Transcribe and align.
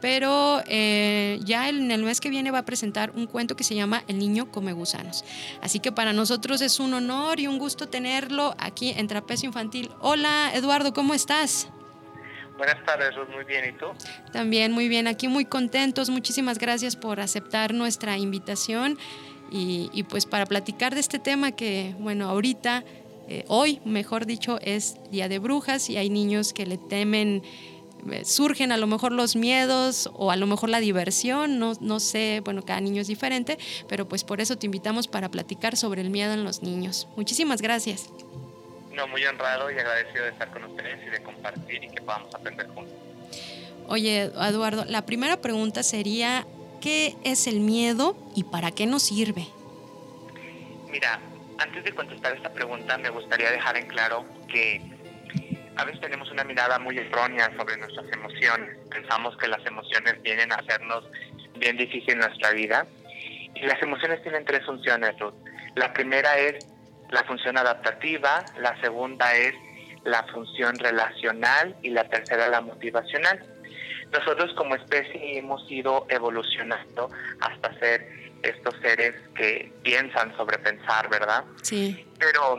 pero 0.00 0.62
eh, 0.66 1.38
ya 1.44 1.68
en 1.68 1.90
el 1.90 2.02
mes 2.02 2.20
que 2.20 2.30
viene 2.30 2.50
va 2.50 2.58
a 2.58 2.64
presentar 2.64 3.10
un 3.14 3.26
cuento 3.26 3.56
que 3.56 3.64
se 3.64 3.74
llama 3.74 4.04
El 4.08 4.18
niño 4.18 4.50
come 4.50 4.72
gusanos. 4.72 5.24
Así 5.62 5.80
que 5.80 5.92
para 5.92 6.12
nosotros 6.12 6.60
es 6.60 6.80
un 6.80 6.94
honor 6.94 7.40
y 7.40 7.46
un 7.46 7.58
gusto 7.58 7.88
tenerlo 7.88 8.54
aquí 8.58 8.92
en 8.96 9.06
Trapecio 9.06 9.46
Infantil. 9.46 9.90
Hola 10.00 10.50
Eduardo, 10.54 10.92
¿cómo 10.92 11.14
estás? 11.14 11.68
Buenas 12.56 12.84
tardes, 12.84 13.14
muy 13.34 13.44
bien, 13.44 13.70
¿y 13.70 13.72
tú? 13.72 13.86
También 14.32 14.72
muy 14.72 14.88
bien, 14.88 15.06
aquí 15.06 15.28
muy 15.28 15.46
contentos, 15.46 16.10
muchísimas 16.10 16.58
gracias 16.58 16.94
por 16.94 17.18
aceptar 17.18 17.72
nuestra 17.72 18.18
invitación 18.18 18.98
y, 19.50 19.88
y 19.94 20.02
pues 20.02 20.26
para 20.26 20.44
platicar 20.44 20.94
de 20.94 21.00
este 21.00 21.18
tema 21.18 21.52
que, 21.52 21.94
bueno, 21.98 22.28
ahorita 22.28 22.84
eh, 23.30 23.44
hoy, 23.46 23.80
mejor 23.84 24.26
dicho, 24.26 24.58
es 24.60 24.96
Día 25.12 25.28
de 25.28 25.38
Brujas 25.38 25.88
y 25.88 25.96
hay 25.96 26.10
niños 26.10 26.52
que 26.52 26.66
le 26.66 26.78
temen, 26.78 27.44
eh, 28.10 28.24
surgen 28.24 28.72
a 28.72 28.76
lo 28.76 28.88
mejor 28.88 29.12
los 29.12 29.36
miedos 29.36 30.10
o 30.14 30.32
a 30.32 30.36
lo 30.36 30.48
mejor 30.48 30.68
la 30.68 30.80
diversión, 30.80 31.60
no, 31.60 31.74
no 31.80 32.00
sé, 32.00 32.42
bueno, 32.44 32.64
cada 32.64 32.80
niño 32.80 33.00
es 33.00 33.06
diferente, 33.06 33.56
pero 33.88 34.08
pues 34.08 34.24
por 34.24 34.40
eso 34.40 34.58
te 34.58 34.66
invitamos 34.66 35.06
para 35.06 35.28
platicar 35.30 35.76
sobre 35.76 36.00
el 36.00 36.10
miedo 36.10 36.32
en 36.32 36.42
los 36.42 36.64
niños. 36.64 37.06
Muchísimas 37.14 37.62
gracias. 37.62 38.10
No, 38.92 39.06
muy 39.06 39.24
honrado 39.24 39.70
y 39.70 39.74
agradecido 39.74 40.24
de 40.24 40.30
estar 40.30 40.50
con 40.50 40.64
ustedes 40.64 40.98
y 41.06 41.10
de 41.10 41.22
compartir 41.22 41.84
y 41.84 41.88
que 41.88 42.02
podamos 42.02 42.34
aprender 42.34 42.66
juntos. 42.66 42.94
Oye, 43.86 44.22
Eduardo, 44.22 44.84
la 44.86 45.06
primera 45.06 45.40
pregunta 45.40 45.84
sería, 45.84 46.48
¿qué 46.80 47.14
es 47.22 47.46
el 47.46 47.60
miedo 47.60 48.16
y 48.34 48.42
para 48.42 48.72
qué 48.72 48.86
nos 48.86 49.04
sirve? 49.04 49.46
Mira, 50.90 51.20
antes 51.60 51.84
de 51.84 51.92
contestar 51.92 52.34
esta 52.34 52.50
pregunta, 52.52 52.96
me 52.98 53.10
gustaría 53.10 53.50
dejar 53.50 53.76
en 53.76 53.86
claro 53.86 54.24
que 54.48 54.80
a 55.76 55.84
veces 55.84 56.00
tenemos 56.00 56.30
una 56.30 56.42
mirada 56.42 56.78
muy 56.78 56.96
errónea 56.98 57.50
sobre 57.56 57.76
nuestras 57.76 58.10
emociones. 58.12 58.76
Pensamos 58.90 59.36
que 59.36 59.46
las 59.46 59.64
emociones 59.66 60.20
vienen 60.22 60.52
a 60.52 60.56
hacernos 60.56 61.04
bien 61.56 61.76
difícil 61.76 62.18
nuestra 62.18 62.52
vida. 62.52 62.86
Y 63.54 63.66
las 63.66 63.80
emociones 63.82 64.22
tienen 64.22 64.44
tres 64.44 64.64
funciones, 64.64 65.18
Ruth. 65.18 65.34
La 65.76 65.92
primera 65.92 66.38
es 66.38 66.66
la 67.10 67.24
función 67.24 67.58
adaptativa, 67.58 68.44
la 68.58 68.80
segunda 68.80 69.34
es 69.34 69.54
la 70.04 70.22
función 70.32 70.78
relacional 70.78 71.76
y 71.82 71.90
la 71.90 72.04
tercera 72.08 72.48
la 72.48 72.62
motivacional. 72.62 73.38
Nosotros 74.12 74.52
como 74.54 74.74
especie 74.74 75.38
hemos 75.38 75.70
ido 75.70 76.06
evolucionando 76.08 77.10
hasta 77.40 77.78
ser 77.78 78.29
estos 78.42 78.74
seres 78.80 79.14
que 79.34 79.72
piensan 79.82 80.36
sobre 80.36 80.58
pensar, 80.58 81.08
¿verdad? 81.08 81.44
Sí. 81.62 82.06
Pero 82.18 82.58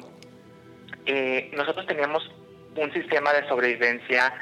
eh, 1.06 1.52
nosotros 1.56 1.86
teníamos 1.88 2.30
un 2.76 2.94
sistema 2.94 3.34
de 3.34 3.48
sobrevivencia 3.48 4.34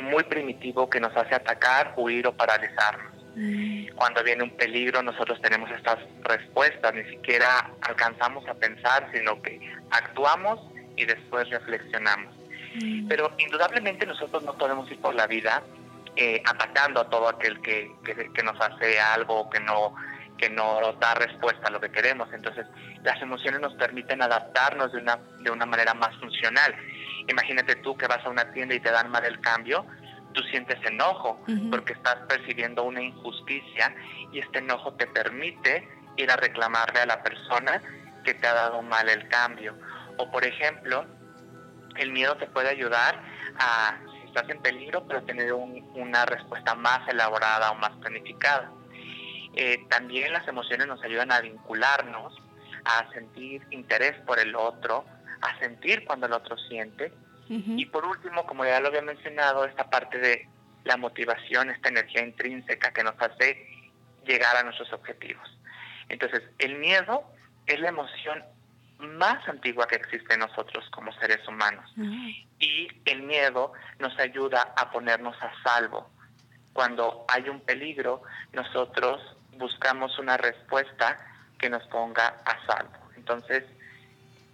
muy 0.00 0.24
primitivo 0.24 0.88
que 0.90 1.00
nos 1.00 1.16
hace 1.16 1.34
atacar, 1.34 1.94
huir 1.96 2.26
o 2.26 2.36
paralizarnos. 2.36 3.12
Mm. 3.34 3.94
Cuando 3.94 4.22
viene 4.22 4.42
un 4.42 4.56
peligro, 4.56 5.02
nosotros 5.02 5.40
tenemos 5.40 5.70
estas 5.70 5.98
respuestas, 6.22 6.94
ni 6.94 7.04
siquiera 7.04 7.70
alcanzamos 7.80 8.46
a 8.48 8.54
pensar, 8.54 9.08
sino 9.12 9.40
que 9.40 9.60
actuamos 9.90 10.60
y 10.96 11.06
después 11.06 11.48
reflexionamos. 11.48 12.34
Mm. 12.74 13.08
Pero 13.08 13.34
indudablemente 13.38 14.06
nosotros 14.06 14.42
no 14.42 14.56
podemos 14.58 14.90
ir 14.90 15.00
por 15.00 15.14
la 15.14 15.26
vida 15.26 15.62
eh, 16.16 16.42
atacando 16.44 17.00
a 17.00 17.08
todo 17.08 17.28
aquel 17.28 17.60
que, 17.62 17.90
que, 18.04 18.30
que 18.32 18.42
nos 18.42 18.60
hace 18.60 19.00
algo 19.00 19.48
que 19.48 19.60
no 19.60 19.94
que 20.42 20.50
no 20.50 20.80
da 20.98 21.14
respuesta 21.14 21.68
a 21.68 21.70
lo 21.70 21.80
que 21.80 21.92
queremos. 21.92 22.28
Entonces, 22.32 22.66
las 23.04 23.22
emociones 23.22 23.60
nos 23.60 23.74
permiten 23.74 24.20
adaptarnos 24.22 24.90
de 24.90 24.98
una, 24.98 25.20
de 25.38 25.52
una 25.52 25.66
manera 25.66 25.94
más 25.94 26.16
funcional. 26.18 26.74
Imagínate 27.28 27.76
tú 27.76 27.96
que 27.96 28.08
vas 28.08 28.26
a 28.26 28.28
una 28.28 28.50
tienda 28.50 28.74
y 28.74 28.80
te 28.80 28.90
dan 28.90 29.08
mal 29.08 29.24
el 29.24 29.40
cambio, 29.40 29.86
tú 30.34 30.42
sientes 30.50 30.84
enojo 30.84 31.40
porque 31.70 31.92
estás 31.92 32.16
percibiendo 32.28 32.82
una 32.82 33.00
injusticia 33.00 33.94
y 34.32 34.40
este 34.40 34.58
enojo 34.58 34.94
te 34.94 35.06
permite 35.06 35.88
ir 36.16 36.28
a 36.28 36.34
reclamarle 36.34 37.02
a 37.02 37.06
la 37.06 37.22
persona 37.22 37.80
que 38.24 38.34
te 38.34 38.44
ha 38.48 38.54
dado 38.54 38.82
mal 38.82 39.08
el 39.08 39.28
cambio. 39.28 39.76
O 40.16 40.28
por 40.32 40.44
ejemplo, 40.44 41.06
el 41.98 42.10
miedo 42.10 42.36
te 42.36 42.48
puede 42.48 42.68
ayudar 42.68 43.22
a, 43.60 43.96
si 44.10 44.26
estás 44.26 44.50
en 44.50 44.60
peligro, 44.60 45.06
pero 45.06 45.22
tener 45.22 45.52
una 45.52 46.26
respuesta 46.26 46.74
más 46.74 47.08
elaborada 47.08 47.70
o 47.70 47.76
más 47.76 47.92
planificada. 48.00 48.72
Eh, 49.54 49.84
también 49.88 50.32
las 50.32 50.46
emociones 50.48 50.86
nos 50.86 51.02
ayudan 51.02 51.32
a 51.32 51.40
vincularnos, 51.40 52.34
a 52.84 53.10
sentir 53.12 53.62
interés 53.70 54.18
por 54.26 54.38
el 54.38 54.54
otro, 54.54 55.04
a 55.40 55.58
sentir 55.58 56.04
cuando 56.04 56.26
el 56.26 56.32
otro 56.32 56.56
siente. 56.56 57.12
Y 57.48 57.84
por 57.84 58.06
último, 58.06 58.46
como 58.46 58.64
ya 58.64 58.80
lo 58.80 58.88
había 58.88 59.02
mencionado, 59.02 59.66
esta 59.66 59.90
parte 59.90 60.16
de 60.16 60.48
la 60.84 60.96
motivación, 60.96 61.68
esta 61.68 61.90
energía 61.90 62.24
intrínseca 62.24 62.92
que 62.92 63.04
nos 63.04 63.14
hace 63.20 63.66
llegar 64.26 64.56
a 64.56 64.62
nuestros 64.62 64.90
objetivos. 64.94 65.46
Entonces, 66.08 66.42
el 66.58 66.76
miedo 66.76 67.24
es 67.66 67.78
la 67.78 67.90
emoción 67.90 68.42
más 68.98 69.46
antigua 69.48 69.86
que 69.86 69.96
existe 69.96 70.32
en 70.32 70.40
nosotros 70.40 70.88
como 70.90 71.12
seres 71.14 71.46
humanos. 71.46 71.84
Y 72.58 72.88
el 73.04 73.22
miedo 73.22 73.72
nos 73.98 74.18
ayuda 74.18 74.72
a 74.76 74.90
ponernos 74.90 75.36
a 75.42 75.52
salvo. 75.62 76.08
Cuando 76.72 77.26
hay 77.28 77.48
un 77.48 77.60
peligro, 77.60 78.22
nosotros 78.52 79.20
buscamos 79.58 80.18
una 80.18 80.36
respuesta 80.36 81.18
que 81.58 81.70
nos 81.70 81.82
ponga 81.84 82.28
a 82.44 82.66
salvo. 82.66 82.92
Entonces, 83.16 83.64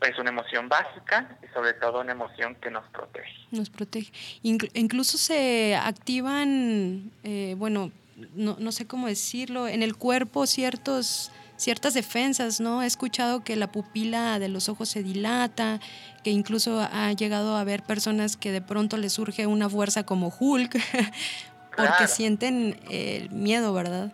es 0.06 0.18
una 0.18 0.30
emoción 0.30 0.68
básica 0.68 1.38
y 1.42 1.52
sobre 1.52 1.72
todo 1.74 2.00
una 2.00 2.12
emoción 2.12 2.54
que 2.56 2.70
nos 2.70 2.84
protege. 2.90 3.32
Nos 3.50 3.70
protege. 3.70 4.12
incluso 4.42 5.18
se 5.18 5.74
activan, 5.74 7.10
eh, 7.24 7.54
bueno, 7.58 7.90
no, 8.34 8.56
no, 8.58 8.72
sé 8.72 8.86
cómo 8.86 9.06
decirlo, 9.06 9.68
en 9.68 9.82
el 9.82 9.96
cuerpo 9.96 10.46
ciertos, 10.46 11.32
ciertas 11.56 11.94
defensas, 11.94 12.60
¿no? 12.60 12.82
He 12.82 12.86
escuchado 12.86 13.44
que 13.44 13.56
la 13.56 13.70
pupila 13.70 14.38
de 14.38 14.48
los 14.48 14.68
ojos 14.68 14.88
se 14.88 15.02
dilata, 15.02 15.80
que 16.24 16.30
incluso 16.30 16.80
ha 16.80 17.12
llegado 17.12 17.56
a 17.56 17.60
haber 17.60 17.82
personas 17.82 18.36
que 18.36 18.52
de 18.52 18.60
pronto 18.60 18.96
les 18.96 19.12
surge 19.12 19.46
una 19.46 19.68
fuerza 19.68 20.04
como 20.04 20.32
Hulk, 20.36 20.72
porque 21.76 22.08
sienten 22.08 22.78
el 22.90 23.30
miedo, 23.30 23.72
¿verdad? 23.72 24.12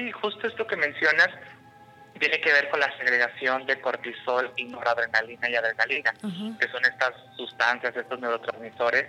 Sí, 0.00 0.10
justo 0.12 0.46
esto 0.46 0.66
que 0.66 0.76
mencionas 0.76 1.28
tiene 2.18 2.40
que 2.40 2.50
ver 2.52 2.70
con 2.70 2.80
la 2.80 2.90
segregación 2.96 3.66
de 3.66 3.78
cortisol 3.82 4.50
y 4.56 4.64
noradrenalina 4.64 5.50
y 5.50 5.54
adrenalina, 5.54 6.12
que 6.58 6.68
son 6.68 6.82
estas 6.86 7.12
sustancias, 7.36 7.94
estos 7.94 8.18
neurotransmisores 8.18 9.08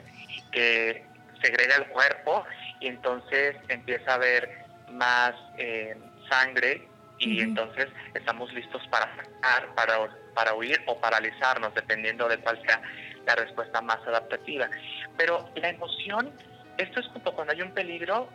que 0.52 1.06
segrega 1.42 1.78
el 1.78 1.88
cuerpo 1.88 2.44
y 2.82 2.88
entonces 2.88 3.56
empieza 3.70 4.12
a 4.12 4.16
haber 4.16 4.66
más 4.92 5.34
eh, 5.58 5.96
sangre 6.30 6.86
y 7.20 7.40
entonces 7.40 7.88
estamos 8.14 8.52
listos 8.52 8.86
para 8.90 9.06
sacar, 9.16 9.74
para, 9.76 10.10
para 10.34 10.54
huir 10.56 10.82
o 10.88 11.00
paralizarnos, 11.00 11.74
dependiendo 11.74 12.28
de 12.28 12.38
cuál 12.40 12.62
sea 12.64 12.82
la 13.26 13.36
respuesta 13.36 13.82
más 13.82 14.00
adaptativa. 14.06 14.70
Pero 15.18 15.50
la 15.56 15.70
emoción, 15.70 16.34
esto 16.78 17.00
es 17.00 17.08
como 17.08 17.34
cuando 17.34 17.54
hay 17.54 17.62
un 17.62 17.72
peligro 17.72 18.28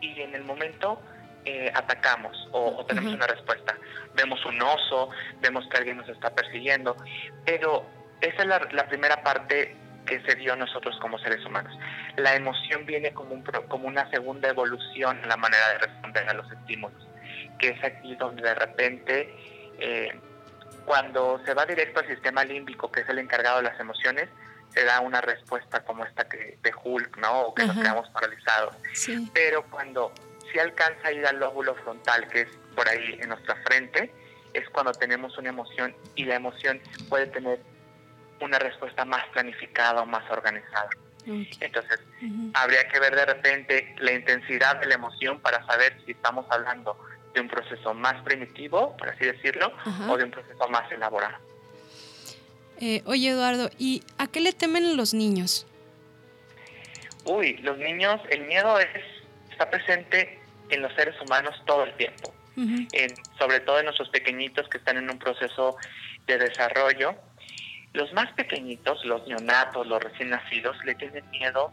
y 0.00 0.18
en 0.20 0.34
el 0.34 0.44
momento 0.44 1.02
eh, 1.44 1.72
atacamos 1.74 2.48
o, 2.52 2.84
tenemos 2.86 3.14
una 3.14 3.26
respuesta. 3.26 3.76
Vemos 4.14 4.44
un 4.44 4.60
oso, 4.60 5.10
vemos 5.40 5.66
que 5.68 5.78
alguien 5.78 5.96
nos 5.96 6.08
está 6.08 6.30
persiguiendo, 6.34 6.96
pero 7.44 7.84
esa 8.20 8.42
es 8.42 8.46
la, 8.46 8.58
la 8.72 8.86
primera 8.88 9.22
parte 9.22 9.76
que 10.06 10.20
se 10.22 10.34
dio 10.34 10.52
a 10.52 10.56
nosotros 10.56 10.98
como 11.00 11.18
seres 11.18 11.44
humanos. 11.44 11.72
La 12.16 12.34
emoción 12.34 12.84
viene 12.86 13.12
como, 13.12 13.34
un, 13.34 13.42
como 13.42 13.86
una 13.86 14.10
segunda 14.10 14.48
evolución 14.48 15.18
en 15.22 15.28
la 15.28 15.36
manera 15.36 15.68
de 15.70 15.78
responder 15.78 16.28
a 16.28 16.34
los 16.34 16.50
estímulos, 16.50 17.06
que 17.58 17.68
es 17.68 17.84
aquí 17.84 18.16
donde 18.16 18.42
de 18.42 18.54
repente, 18.54 19.34
eh, 19.78 20.18
cuando 20.84 21.40
se 21.44 21.54
va 21.54 21.66
directo 21.66 22.00
al 22.00 22.08
sistema 22.08 22.44
límbico, 22.44 22.90
que 22.90 23.00
es 23.00 23.08
el 23.08 23.18
encargado 23.18 23.58
de 23.58 23.64
las 23.64 23.78
emociones, 23.78 24.28
se 24.70 24.84
da 24.84 25.00
una 25.00 25.20
respuesta 25.20 25.84
como 25.84 26.04
esta 26.04 26.28
que, 26.28 26.58
de 26.62 26.72
Hulk, 26.82 27.18
¿no? 27.18 27.40
O 27.42 27.54
que 27.54 27.66
nos 27.66 27.76
quedamos 27.76 28.08
paralizados. 28.10 28.76
Pero 29.32 29.64
cuando 29.64 30.12
se 30.52 30.60
alcanza 30.60 31.08
a 31.08 31.12
ir 31.12 31.26
al 31.26 31.38
lóbulo 31.38 31.74
frontal, 31.76 32.28
que 32.28 32.42
es 32.42 32.48
por 32.74 32.88
ahí 32.88 33.18
en 33.20 33.28
nuestra 33.28 33.56
frente, 33.64 34.12
es 34.52 34.68
cuando 34.70 34.92
tenemos 34.92 35.36
una 35.38 35.50
emoción 35.50 35.94
y 36.14 36.24
la 36.24 36.36
emoción 36.36 36.80
puede 37.08 37.26
tener 37.26 37.60
una 38.40 38.58
respuesta 38.58 39.04
más 39.04 39.26
planificada 39.28 40.02
o 40.02 40.06
más 40.06 40.28
organizada. 40.30 40.90
Entonces, 41.26 42.00
habría 42.54 42.88
que 42.88 42.98
ver 42.98 43.14
de 43.14 43.26
repente 43.26 43.94
la 43.98 44.12
intensidad 44.12 44.76
de 44.80 44.86
la 44.86 44.94
emoción 44.94 45.38
para 45.40 45.64
saber 45.66 45.96
si 46.04 46.12
estamos 46.12 46.46
hablando 46.50 46.96
de 47.34 47.40
un 47.40 47.48
proceso 47.48 47.94
más 47.94 48.22
primitivo, 48.24 48.96
por 48.96 49.10
así 49.10 49.26
decirlo, 49.26 49.72
o 50.08 50.16
de 50.16 50.24
un 50.24 50.30
proceso 50.30 50.68
más 50.68 50.90
elaborado. 50.90 51.36
Eh, 52.80 53.02
oye, 53.04 53.28
Eduardo, 53.28 53.70
¿y 53.78 54.02
a 54.16 54.26
qué 54.26 54.40
le 54.40 54.54
temen 54.54 54.96
los 54.96 55.12
niños? 55.12 55.66
Uy, 57.24 57.58
los 57.58 57.76
niños, 57.76 58.20
el 58.30 58.46
miedo 58.46 58.78
es, 58.80 58.88
está 59.52 59.68
presente 59.68 60.39
en 60.70 60.82
los 60.82 60.92
seres 60.94 61.14
humanos 61.20 61.54
todo 61.66 61.84
el 61.84 61.94
tiempo, 61.94 62.34
en, 62.56 63.14
sobre 63.38 63.60
todo 63.60 63.78
en 63.78 63.86
nuestros 63.86 64.08
pequeñitos 64.10 64.68
que 64.68 64.78
están 64.78 64.96
en 64.96 65.10
un 65.10 65.18
proceso 65.18 65.76
de 66.26 66.38
desarrollo 66.38 67.16
los 67.92 68.12
más 68.12 68.32
pequeñitos, 68.32 69.04
los 69.04 69.26
neonatos, 69.26 69.86
los 69.86 70.02
recién 70.02 70.30
nacidos, 70.30 70.76
le 70.84 70.94
tienen 70.94 71.28
miedo 71.30 71.72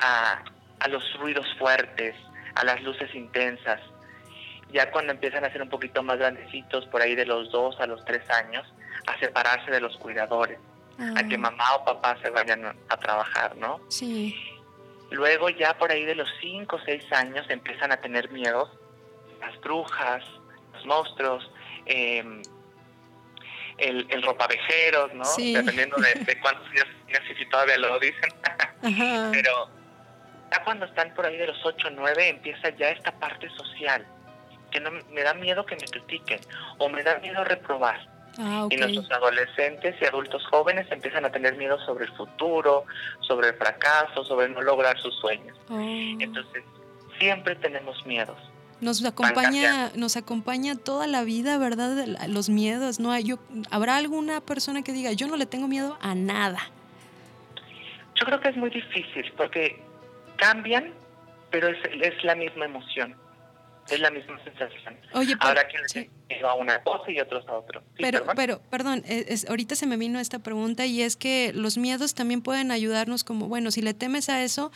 a, 0.00 0.42
los 0.88 1.02
ruidos 1.18 1.46
fuertes, 1.58 2.14
a 2.54 2.64
las 2.64 2.82
luces 2.82 3.14
intensas. 3.14 3.80
Ya 4.72 4.90
cuando 4.90 5.12
empiezan 5.12 5.44
a 5.44 5.52
ser 5.52 5.62
un 5.62 5.68
poquito 5.68 6.02
más 6.02 6.18
grandecitos, 6.18 6.86
por 6.86 7.02
ahí 7.02 7.14
de 7.14 7.26
los 7.26 7.50
dos 7.50 7.78
a 7.80 7.86
los 7.86 8.04
tres 8.04 8.28
años, 8.30 8.66
a 9.06 9.18
separarse 9.18 9.70
de 9.70 9.80
los 9.80 9.96
cuidadores, 9.98 10.58
a 10.98 11.22
que 11.28 11.34
ah. 11.34 11.38
mamá 11.38 11.74
o 11.76 11.84
papá 11.84 12.16
se 12.22 12.30
vayan 12.30 12.64
a 12.88 12.96
trabajar, 12.96 13.56
¿no? 13.56 13.80
Sí. 13.88 14.34
Luego 15.10 15.48
ya 15.50 15.76
por 15.78 15.92
ahí 15.92 16.04
de 16.04 16.14
los 16.14 16.28
cinco 16.40 16.76
o 16.76 16.80
seis 16.84 17.04
años 17.12 17.46
empiezan 17.48 17.92
a 17.92 17.98
tener 17.98 18.30
miedo 18.30 18.70
las 19.40 19.60
brujas, 19.60 20.24
los 20.72 20.86
monstruos, 20.86 21.50
eh, 21.86 22.24
el, 23.78 24.06
el 24.10 24.22
ropavejeros, 24.22 25.12
¿no? 25.14 25.24
Dependiendo 25.36 25.96
de, 25.96 26.38
cuántos 26.40 26.66
años 26.70 26.86
si 27.36 27.46
todavía 27.46 27.78
lo 27.78 27.98
dicen. 27.98 28.30
Pero 29.32 29.68
ya 30.50 30.64
cuando 30.64 30.86
están 30.86 31.14
por 31.14 31.26
ahí 31.26 31.36
de 31.36 31.48
los 31.48 31.64
8 31.64 31.88
o 31.88 31.90
9 31.90 32.28
empieza 32.28 32.70
ya 32.70 32.90
esta 32.90 33.12
parte 33.18 33.48
social, 33.50 34.06
que 34.70 34.80
no 34.80 34.90
me 34.90 35.22
da 35.22 35.34
miedo 35.34 35.64
que 35.66 35.76
me 35.76 35.86
critiquen 35.86 36.40
o 36.78 36.88
me 36.88 37.02
da 37.02 37.18
miedo 37.18 37.44
reprobar. 37.44 38.13
Ah, 38.38 38.66
y 38.70 38.76
nuestros 38.76 39.10
adolescentes 39.10 39.94
y 40.00 40.04
adultos 40.04 40.44
jóvenes 40.50 40.86
empiezan 40.90 41.24
a 41.24 41.30
tener 41.30 41.56
miedo 41.56 41.78
sobre 41.86 42.06
el 42.06 42.12
futuro, 42.12 42.84
sobre 43.20 43.48
el 43.48 43.54
fracaso, 43.54 44.24
sobre 44.24 44.48
no 44.48 44.60
lograr 44.60 44.98
sus 45.00 45.14
sueños. 45.16 45.56
Oh. 45.68 45.78
Entonces, 45.78 46.64
siempre 47.18 47.54
tenemos 47.56 48.04
miedos. 48.06 48.36
Nos 48.80 49.04
acompaña, 49.04 49.92
nos 49.94 50.16
acompaña 50.16 50.76
toda 50.76 51.06
la 51.06 51.22
vida, 51.22 51.58
¿verdad? 51.58 52.06
Los 52.28 52.48
miedos, 52.48 53.00
¿no? 53.00 53.18
Yo, 53.18 53.38
¿Habrá 53.70 53.96
alguna 53.96 54.40
persona 54.40 54.82
que 54.82 54.92
diga, 54.92 55.12
yo 55.12 55.26
no 55.26 55.36
le 55.36 55.46
tengo 55.46 55.68
miedo 55.68 55.96
a 56.00 56.14
nada? 56.14 56.58
Yo 58.14 58.26
creo 58.26 58.40
que 58.40 58.48
es 58.48 58.56
muy 58.56 58.70
difícil 58.70 59.32
porque 59.36 59.80
cambian, 60.36 60.92
pero 61.50 61.68
es, 61.68 61.78
es 62.00 62.24
la 62.24 62.34
misma 62.34 62.66
emoción. 62.66 63.16
Es 63.90 64.00
la 64.00 64.10
misma 64.10 64.42
sensación. 64.44 64.96
Oye, 65.12 65.34
Habrá 65.40 65.66
quien 65.68 65.82
le 65.94 66.10
miedo 66.28 66.48
a 66.48 66.54
una 66.54 66.82
cosa 66.82 67.10
y 67.10 67.20
otros 67.20 67.46
a 67.48 67.52
otro. 67.52 67.82
pero, 67.96 68.20
perdón. 68.20 68.36
pero, 68.36 68.60
perdón, 68.70 69.02
es, 69.06 69.48
ahorita 69.48 69.74
se 69.74 69.86
me 69.86 69.96
vino 69.96 70.18
esta 70.20 70.38
pregunta 70.38 70.86
y 70.86 71.02
es 71.02 71.16
que 71.16 71.52
los 71.54 71.76
miedos 71.76 72.14
también 72.14 72.40
pueden 72.42 72.70
ayudarnos 72.70 73.24
como, 73.24 73.46
bueno, 73.46 73.70
si 73.70 73.82
le 73.82 73.94
temes 73.94 74.28
a 74.28 74.42
eso, 74.42 74.72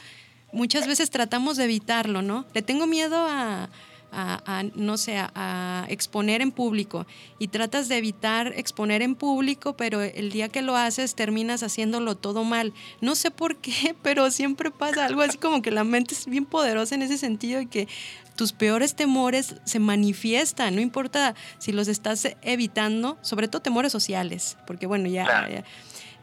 muchas 0.53 0.87
veces 0.87 1.11
tratamos 1.11 1.57
de 1.57 1.65
evitarlo, 1.65 2.23
¿no? 2.23 2.47
Le 2.55 2.63
tengo 2.63 2.87
miedo 2.87 3.17
a, 3.29 3.71
a, 4.13 4.65
no 4.75 4.97
sé, 4.97 5.19
a, 5.19 5.87
exponer 5.89 6.41
en 6.41 6.51
público 6.51 7.07
y 7.39 7.49
tratas 7.49 7.89
de 7.89 7.99
evitar 7.99 8.53
exponer 8.57 9.03
en 9.03 9.15
público, 9.15 9.77
pero 9.77 10.01
el 10.01 10.31
día 10.31 10.49
que 10.49 10.63
lo 10.63 10.77
haces 10.77 11.15
terminas 11.15 11.63
haciéndolo 11.63 12.17
todo 12.17 12.45
mal. 12.45 12.73
No 13.01 13.15
sé 13.15 13.31
por 13.31 13.57
qué, 13.57 13.95
pero 14.03 14.31
siempre 14.31 14.71
pasa 14.71 15.07
algo 15.07 15.23
así 15.23 15.39
como 15.39 15.63
que 15.63 15.71
la 15.71 15.85
mente 15.85 16.15
es 16.15 16.27
bien 16.27 16.45
poderosa 16.45 16.95
en 16.95 17.03
ese 17.03 17.19
sentido 17.19 17.61
y 17.61 17.67
que 17.67 17.89
tus 18.37 18.53
peores 18.53 18.95
temores 18.95 19.57
se 19.65 19.81
manifiestan, 19.81 20.77
no 20.77 20.81
importa 20.81 21.35
si 21.59 21.73
los 21.73 21.89
estás 21.89 22.37
evitando, 22.43 23.19
sobre 23.21 23.49
todo 23.49 23.63
temores 23.63 23.91
sociales, 23.91 24.57
porque 24.65 24.87
bueno, 24.87 25.09
ya, 25.09 25.49
ya 25.49 25.65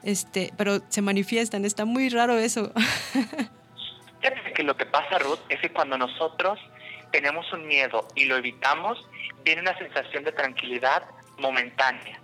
este, 0.06 0.54
pero 0.56 0.80
se 0.88 1.02
manifiestan, 1.02 1.66
está 1.66 1.84
muy 1.84 2.10
raro 2.10 2.38
eso. 2.38 2.72
que 4.56 4.64
lo 4.64 4.78
que 4.78 4.86
pasa, 4.86 5.20
Ruth, 5.20 5.40
es 5.50 5.60
que 5.60 5.72
cuando 5.72 5.98
nosotros 5.98 6.58
tenemos 7.16 7.50
un 7.54 7.66
miedo 7.66 8.06
y 8.14 8.26
lo 8.26 8.36
evitamos, 8.36 9.08
viene 9.46 9.62
una 9.62 9.78
sensación 9.78 10.26
de 10.26 10.34
tranquilidad 10.34 11.04
momentánea. 11.38 12.20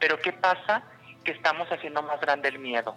Pero 0.00 0.18
¿qué 0.20 0.32
pasa? 0.32 0.82
Que 1.22 1.30
estamos 1.30 1.68
haciendo 1.70 2.02
más 2.02 2.20
grande 2.20 2.48
el 2.48 2.58
miedo. 2.58 2.96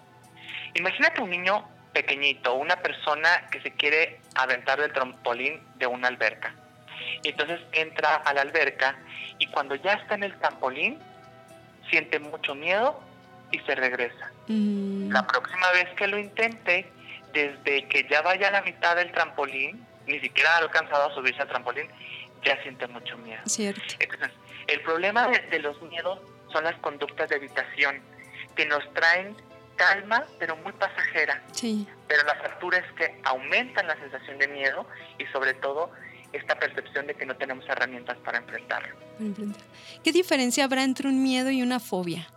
Imagínate 0.74 1.22
un 1.22 1.30
niño 1.30 1.64
pequeñito, 1.94 2.56
una 2.56 2.78
persona 2.78 3.48
que 3.52 3.62
se 3.62 3.72
quiere 3.72 4.20
aventar 4.34 4.82
del 4.82 4.92
trampolín 4.92 5.62
de 5.76 5.86
una 5.86 6.08
alberca. 6.08 6.56
Y 7.22 7.30
entonces 7.30 7.60
entra 7.72 8.16
a 8.16 8.34
la 8.34 8.42
alberca 8.42 8.96
y 9.38 9.46
cuando 9.46 9.76
ya 9.76 9.94
está 9.94 10.16
en 10.16 10.24
el 10.24 10.36
trampolín, 10.40 10.98
siente 11.92 12.18
mucho 12.18 12.56
miedo 12.56 13.00
y 13.52 13.60
se 13.60 13.76
regresa. 13.76 14.32
Mm. 14.48 15.12
La 15.12 15.28
próxima 15.28 15.70
vez 15.74 15.88
que 15.96 16.08
lo 16.08 16.18
intente, 16.18 16.90
desde 17.32 17.88
que 17.90 18.08
ya 18.10 18.24
vaya 18.24 18.48
a 18.48 18.52
la 18.52 18.64
mitad 18.64 18.96
del 18.96 19.12
trampolín, 19.12 19.86
ni 20.08 20.20
siquiera 20.20 20.56
ha 20.56 20.58
alcanzado 20.60 21.10
a 21.10 21.14
subirse 21.14 21.42
al 21.42 21.48
trampolín, 21.48 21.88
ya 22.44 22.62
siente 22.64 22.88
mucho 22.88 23.18
miedo. 23.18 23.42
Cierto. 23.46 23.82
Entonces, 24.00 24.32
el 24.68 24.82
problema 24.82 25.28
de, 25.28 25.60
los 25.60 25.82
miedos 25.84 26.20
son 26.52 26.64
las 26.64 26.76
conductas 26.78 27.30
de 27.30 27.36
evitación, 27.36 28.02
que 28.56 28.66
nos 28.66 28.82
traen 28.94 29.36
calma, 29.76 30.26
pero 30.40 30.56
muy 30.58 30.72
pasajera. 30.74 31.44
Sí. 31.52 31.88
Pero 32.08 32.24
la 32.24 32.36
factura 32.36 32.80
es 32.80 32.92
que 32.94 33.20
aumentan 33.24 33.88
la 33.88 33.96
sensación 33.98 34.40
de 34.40 34.48
miedo 34.48 34.88
y 35.20 35.26
sobre 35.28 35.54
todo 35.54 35.92
esta 36.34 36.58
percepción 36.58 37.08
de 37.08 37.14
que 37.14 37.26
no 37.26 37.36
tenemos 37.36 37.66
herramientas 37.70 38.18
para 38.24 38.40
enfrentarlo. 38.40 38.96
¿Qué 40.04 40.12
diferencia 40.12 40.64
habrá 40.64 40.84
entre 40.84 41.08
un 41.08 41.22
miedo 41.22 41.52
y 41.52 41.62
una 41.62 41.80
fobia? 41.80 42.28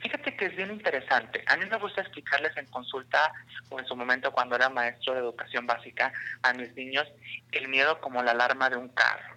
Fíjate 0.00 0.36
que 0.36 0.46
es 0.46 0.56
bien 0.56 0.70
interesante. 0.70 1.42
A 1.46 1.56
mí 1.56 1.66
me 1.66 1.76
gusta 1.78 2.02
explicarles 2.02 2.56
en 2.56 2.66
consulta 2.66 3.32
o 3.68 3.78
en 3.78 3.86
su 3.86 3.96
momento 3.96 4.30
cuando 4.30 4.54
era 4.54 4.68
maestro 4.68 5.14
de 5.14 5.20
educación 5.20 5.66
básica 5.66 6.12
a 6.42 6.52
mis 6.52 6.72
niños 6.74 7.06
el 7.52 7.68
miedo 7.68 8.00
como 8.00 8.22
la 8.22 8.30
alarma 8.30 8.70
de 8.70 8.76
un 8.76 8.88
carro. 8.90 9.36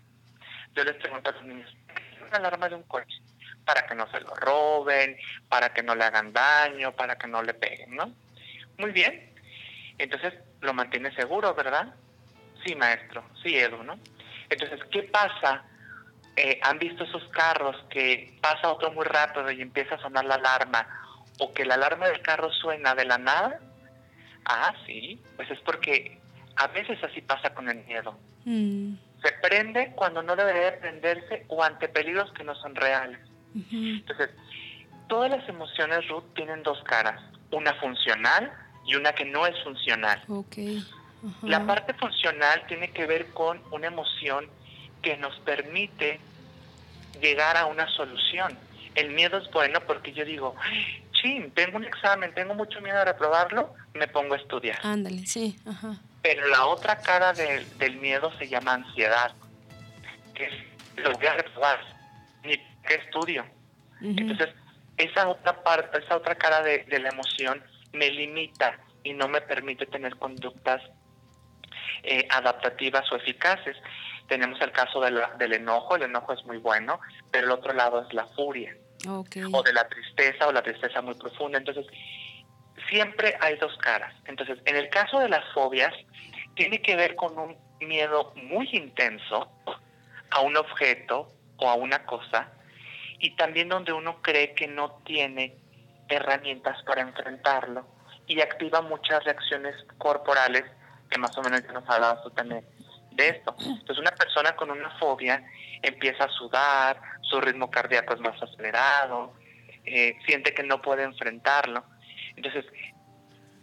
Yo 0.76 0.84
les 0.84 0.96
pregunto 0.96 1.30
a 1.30 1.34
los 1.34 1.44
niños, 1.44 1.76
¿qué 1.96 2.04
es 2.16 2.22
una 2.22 2.38
alarma 2.38 2.70
de 2.70 2.76
un 2.76 2.84
coche? 2.84 3.22
Para 3.66 3.86
que 3.86 3.96
no 3.96 4.10
se 4.12 4.22
lo 4.22 4.34
roben, 4.36 5.18
para 5.50 5.74
que 5.74 5.84
no 5.84 5.96
le 5.96 6.04
hagan 6.04 6.32
daño, 6.32 6.92
para 6.94 7.18
que 7.18 7.28
no 7.28 7.42
le 7.42 7.54
peguen, 7.54 7.96
¿no? 7.96 8.14
Muy 8.78 8.92
bien. 8.92 9.34
Entonces 9.98 10.34
lo 10.62 10.74
mantiene 10.74 11.14
seguro, 11.16 11.54
¿verdad? 11.54 11.94
Sí, 12.64 12.76
maestro. 12.76 13.24
Sí, 13.44 13.58
Edu, 13.58 13.84
¿no? 13.84 14.00
Entonces, 14.50 14.80
¿qué 14.92 15.04
pasa 15.04 15.64
eh, 16.36 16.60
han 16.64 16.80
visto 16.80 17.04
esos 17.04 17.24
carros 17.30 17.76
que 17.90 18.38
pasa 18.42 18.72
otro 18.72 18.92
muy 18.92 19.06
rápido 19.06 19.52
y 19.52 19.62
empieza 19.62 19.96
a 19.96 20.02
sonar 20.02 20.26
la 20.26 20.36
alarma, 20.36 20.88
o 21.40 21.54
que 21.54 21.66
la 21.66 21.76
alarma 21.76 22.08
del 22.08 22.22
carro 22.22 22.52
suena 22.52 22.96
de 22.96 23.06
la 23.06 23.18
nada, 23.18 23.60
ah, 24.46 24.74
sí, 24.86 25.20
pues 25.36 25.50
es 25.52 25.60
porque 25.62 26.20
a 26.56 26.68
veces 26.68 27.04
así 27.04 27.22
pasa 27.22 27.54
con 27.54 27.70
el 27.70 27.84
miedo. 27.86 28.18
Mm. 28.46 28.94
Se 29.22 29.32
prende 29.42 29.92
cuando 29.96 30.24
no 30.24 30.36
debería 30.36 30.80
prenderse 30.80 31.46
o 31.48 31.64
ante 31.64 31.88
peligros 31.90 32.32
que 32.34 32.44
no 32.44 32.56
son 32.56 32.76
reales. 32.76 33.20
Entonces, 33.54 34.30
todas 35.08 35.30
las 35.30 35.48
emociones, 35.50 36.08
Ruth, 36.08 36.24
tienen 36.36 36.64
dos 36.64 36.82
caras, 36.84 37.22
una 37.52 37.74
funcional 37.76 38.52
y 38.86 38.96
una 38.96 39.12
que 39.14 39.26
no 39.26 39.46
es 39.46 39.62
funcional. 39.64 40.24
La 41.44 41.66
parte 41.68 41.94
funcional 41.94 42.66
tiene 42.68 42.92
que 42.92 43.06
ver 43.06 43.28
con 43.34 43.62
una 43.72 43.88
emoción 43.88 44.50
que 45.02 45.18
nos 45.18 45.38
permite 45.40 46.20
llegar 47.22 47.58
a 47.58 47.66
una 47.66 47.88
solución. 47.96 48.58
El 48.96 49.12
miedo 49.12 49.38
es 49.38 49.50
bueno 49.52 49.80
porque 49.82 50.14
yo 50.14 50.26
digo, 50.26 50.56
chin, 51.12 51.52
tengo 51.52 51.78
un 51.78 51.86
examen, 51.86 52.34
tengo 52.34 52.54
mucho 52.54 52.82
miedo 52.82 52.98
de 52.98 53.06
reprobarlo, 53.06 53.74
me 53.94 54.08
pongo 54.08 54.34
a 54.34 54.38
estudiar. 54.38 54.80
Ándale, 54.84 55.26
sí, 55.26 55.58
ajá. 55.66 55.96
Pero 56.22 56.48
la 56.48 56.66
otra 56.66 56.98
cara 56.98 57.34
del 57.34 57.96
miedo 57.98 58.32
se 58.38 58.48
llama 58.48 58.74
ansiedad, 58.74 59.34
que 60.36 60.46
es 60.46 60.54
lo 60.98 61.12
voy 61.14 61.26
a 61.26 61.34
reprobar, 61.34 61.80
ni 62.44 62.58
qué 62.88 62.96
estudio. 62.96 63.46
Entonces, 64.02 64.50
esa 64.98 65.28
otra 65.28 65.64
parte, 65.64 66.00
esa 66.00 66.18
otra 66.18 66.36
cara 66.36 66.62
de, 66.62 66.86
la 67.00 67.10
emoción 67.10 67.64
me 67.94 68.10
limita 68.10 68.80
y 69.04 69.14
no 69.14 69.28
me 69.28 69.42
permite 69.42 69.86
tener 69.86 70.16
conductas 70.18 70.82
eh, 72.04 72.28
adaptativas 72.30 73.12
o 73.12 73.16
eficaces. 73.16 73.78
Tenemos 74.32 74.62
el 74.62 74.72
caso 74.72 75.02
del 75.02 75.54
enojo, 75.54 75.98
el 75.98 76.04
enojo 76.04 76.32
es 76.32 76.46
muy 76.46 76.56
bueno, 76.56 77.02
pero 77.32 77.48
el 77.48 77.52
otro 77.52 77.74
lado 77.74 78.02
es 78.02 78.14
la 78.14 78.26
furia. 78.28 78.74
O 79.52 79.62
de 79.62 79.74
la 79.74 79.86
tristeza 79.90 80.48
o 80.48 80.54
la 80.54 80.62
tristeza 80.62 81.02
muy 81.02 81.16
profunda. 81.16 81.58
Entonces, 81.58 81.86
siempre 82.90 83.36
hay 83.42 83.58
dos 83.58 83.78
caras. 83.80 84.16
Entonces, 84.28 84.58
en 84.64 84.78
el 84.78 84.88
caso 84.88 85.20
de 85.20 85.28
las 85.28 85.44
fobias, 85.54 85.94
tiene 86.56 86.82
que 86.82 86.96
ver 86.96 87.18
con 87.18 87.38
un 87.38 87.58
miedo 87.82 88.32
muy 88.38 88.70
intenso 88.72 89.52
a 90.30 90.40
un 90.40 90.56
objeto 90.56 91.28
o 91.58 91.68
a 91.68 91.76
una 91.76 92.06
cosa 92.06 92.54
y 93.20 93.36
también 93.36 93.68
donde 93.68 93.92
uno 93.92 94.22
cree 94.22 94.54
que 94.54 94.70
no 94.70 95.02
tiene 95.04 95.58
herramientas 96.08 96.82
para 96.84 97.02
enfrentarlo 97.02 97.86
y 98.28 98.40
activa 98.40 98.82
muchas 98.82 99.26
reacciones 99.26 99.76
corporales 99.98 100.64
que 101.10 101.20
más 101.20 101.38
o 101.38 101.42
menos 101.42 101.62
ya 101.64 101.74
nos 101.74 101.90
hablabas 101.90 102.24
tú 102.24 102.30
también 102.30 102.66
de 103.12 103.30
esto. 103.30 103.56
Entonces 103.60 103.98
una 103.98 104.12
persona 104.12 104.56
con 104.56 104.72
una 104.72 104.90
fobia 104.98 105.44
empieza 105.82 106.26
a 106.26 106.30
sudar, 106.30 107.02
su 107.22 107.40
ritmo 107.42 107.70
cardíaco 107.70 108.14
es 108.14 108.20
más 108.20 108.42
acelerado, 108.42 109.34
eh, 109.86 110.18
siente 110.26 110.54
que 110.54 110.64
no 110.64 110.82
puede 110.82 111.04
enfrentarlo. 111.04 111.84
Entonces, 112.36 112.66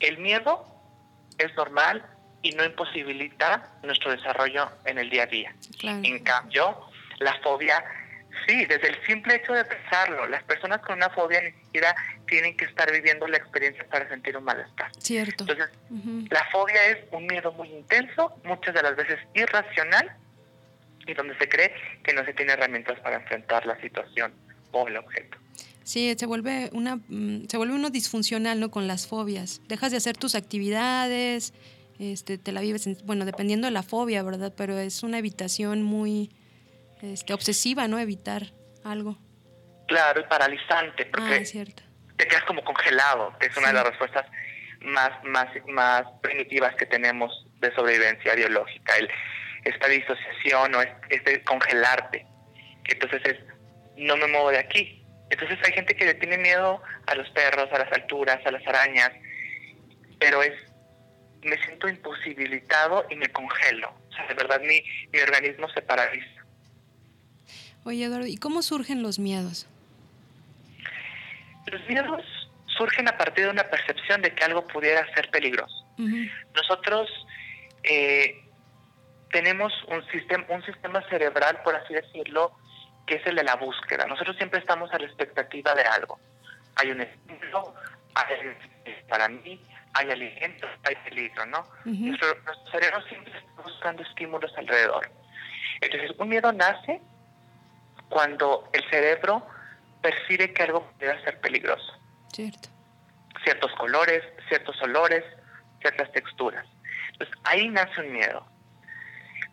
el 0.01 0.19
miedo 0.19 0.65
es 1.39 1.55
normal 1.57 2.05
y 2.43 2.53
no 2.53 2.65
imposibilita 2.65 3.79
nuestro 3.83 4.11
desarrollo 4.11 4.69
en 4.85 4.99
el 4.99 5.11
día 5.11 5.25
a 5.25 5.27
día. 5.27 5.55
En 5.83 6.23
cambio, 6.25 6.89
la 7.19 7.35
fobia 7.43 7.85
Sí, 8.47 8.65
desde 8.67 8.89
el 8.89 9.07
simple 9.07 9.37
hecho 9.37 9.53
de 9.53 9.65
pensarlo, 9.65 10.27
las 10.27 10.43
personas 10.45 10.81
con 10.81 10.97
una 10.97 11.11
fobia 11.11 11.41
ni 11.43 11.53
siquiera 11.53 11.95
tienen 12.27 12.57
que 12.57 12.65
estar 12.65 12.91
viviendo 12.91 13.27
la 13.27 13.37
experiencia 13.37 13.85
para 13.89 14.09
sentir 14.09 14.37
un 14.37 14.45
malestar. 14.45 14.91
Cierto. 14.99 15.45
Entonces, 15.45 15.69
la 16.31 16.45
fobia 16.51 16.83
es 16.89 16.99
un 17.13 17.27
miedo 17.27 17.53
muy 17.53 17.69
intenso, 17.69 18.35
muchas 18.45 18.75
de 18.75 18.83
las 18.83 18.97
veces 18.97 19.19
irracional, 19.35 20.17
y 21.07 21.15
donde 21.15 21.37
se 21.39 21.49
cree 21.49 21.73
que 22.05 22.13
no 22.13 22.25
se 22.25 22.35
tiene 22.35 22.53
herramientas 22.53 23.01
para 23.01 23.17
enfrentar 23.17 23.67
la 23.67 23.81
situación 23.81 24.33
o 24.73 24.87
el 24.87 24.97
objeto. 24.99 25.39
Sí, 25.83 26.15
se 26.19 26.27
vuelve 26.27 26.69
una 26.73 26.97
mm, 26.97 27.47
se 27.49 27.57
vuelve 27.57 27.75
uno 27.75 27.89
disfuncional, 27.89 28.61
¿no? 28.61 28.71
Con 28.71 28.87
las 28.87 29.07
fobias. 29.07 29.63
Dejas 29.69 29.91
de 29.91 29.97
hacer 29.97 30.19
tus 30.19 30.35
actividades, 30.35 31.55
este, 31.99 32.37
te 32.37 32.53
la 32.53 32.61
vives, 32.61 33.03
bueno, 33.05 33.25
dependiendo 33.25 33.67
de 33.67 33.71
la 33.71 33.83
fobia, 33.83 34.23
¿verdad? 34.23 34.53
Pero 34.55 34.79
es 34.79 35.03
una 35.03 35.19
evitación 35.19 35.83
muy 35.83 36.31
este, 37.03 37.33
obsesiva, 37.33 37.89
¿no? 37.89 37.99
Evitar 37.99 38.53
algo. 38.85 39.19
Claro, 39.87 40.21
y 40.21 40.25
paralizante, 40.25 41.07
porque 41.07 41.35
ah, 41.35 41.45
cierto. 41.45 41.83
te 42.17 42.27
quedas 42.27 42.45
como 42.45 42.63
congelado, 42.63 43.35
que 43.39 43.47
es 43.47 43.57
una 43.57 43.69
de 43.69 43.75
las 43.75 43.87
respuestas 43.87 44.27
más, 44.83 45.11
más, 45.25 45.49
más 45.67 46.05
primitivas 46.23 46.75
que 46.77 46.87
tenemos 46.87 47.47
de 47.61 47.75
sobrevivencia 47.75 48.35
biológica, 48.35 48.97
el, 48.97 49.09
esta 49.65 49.89
disociación 49.89 50.75
o 50.75 50.83
este 51.09 51.43
congelarte. 51.45 52.27
Entonces 52.85 53.23
es, 53.25 53.39
no 53.97 54.17
me 54.17 54.27
muevo 54.27 54.51
de 54.51 54.59
aquí. 54.59 55.05
Entonces 55.31 55.59
hay 55.65 55.73
gente 55.73 55.95
que 55.95 56.07
le 56.07 56.15
tiene 56.15 56.39
miedo 56.39 56.83
a 57.07 57.15
los 57.15 57.29
perros, 57.31 57.69
a 57.73 57.79
las 57.79 57.93
alturas, 57.93 58.45
a 58.47 58.51
las 58.51 58.67
arañas, 58.67 59.11
pero 60.19 60.43
es, 60.43 60.55
me 61.43 61.57
siento 61.65 61.89
imposibilitado 61.89 63.07
y 63.11 63.17
me 63.17 63.29
congelo. 63.29 63.93
O 64.09 64.13
sea, 64.13 64.27
de 64.27 64.35
verdad 64.35 64.61
mi, 64.61 64.83
mi 65.13 65.21
organismo 65.21 65.69
se 65.71 65.83
paraliza. 65.83 66.38
Oye, 67.85 68.05
Eduardo, 68.05 68.27
¿y 68.27 68.37
cómo 68.37 68.63
surgen 68.63 69.03
los 69.03 69.19
miedos? 69.19 69.67
Los 71.67 71.87
miedos 71.89 72.25
surgen 72.77 73.09
a 73.09 73.17
partir 73.17 73.45
de 73.45 73.51
una 73.51 73.65
percepción 73.65 74.23
de 74.23 74.35
que 74.35 74.45
algo 74.45 74.67
pudiera 74.67 75.05
ser 75.15 75.31
peligroso. 75.31 75.75
Nosotros 76.55 77.09
eh, 77.83 78.45
tenemos 79.31 79.73
un 79.89 80.07
sistema, 80.11 80.45
un 80.49 80.63
sistema 80.65 81.03
cerebral, 81.09 81.61
por 81.65 81.75
así 81.75 81.95
decirlo, 81.95 82.53
que 83.07 83.17
es 83.17 83.27
el 83.27 83.35
de 83.37 83.43
la 83.43 83.57
búsqueda. 83.57 84.07
Nosotros 84.07 84.37
siempre 84.37 84.61
estamos 84.61 84.93
a 84.93 84.99
la 84.99 85.07
expectativa 85.07 85.75
de 85.75 85.83
algo. 85.83 86.21
Hay 86.77 86.93
un 86.93 87.01
estímulo, 87.01 87.75
hay, 88.15 88.57
para 89.09 89.29
mí, 89.29 89.61
hay 89.95 90.11
alimento, 90.11 90.69
hay 90.85 90.95
peligro, 91.09 91.47
¿no? 91.47 91.65
nuestro, 91.85 92.29
nuestro 92.45 92.71
cerebro 92.71 93.03
siempre 93.09 93.37
está 93.37 93.63
buscando 93.63 94.03
estímulos 94.03 94.53
alrededor. 94.57 95.11
Entonces, 95.81 96.13
un 96.19 96.29
miedo 96.29 96.53
nace 96.53 97.01
cuando 98.09 98.69
el 98.73 98.83
cerebro 98.91 99.47
percibe 100.01 100.53
que 100.53 100.63
algo 100.63 100.91
puede 100.99 101.23
ser 101.25 101.41
peligroso. 101.41 101.93
Cierto. 102.33 102.69
Ciertos 103.43 103.73
colores, 103.73 104.23
ciertos 104.49 104.81
olores, 104.83 105.25
ciertas 105.81 106.11
texturas. 106.13 106.67
Entonces 107.13 107.37
ahí 107.45 107.69
nace 107.69 108.01
un 108.01 108.13
miedo. 108.13 108.47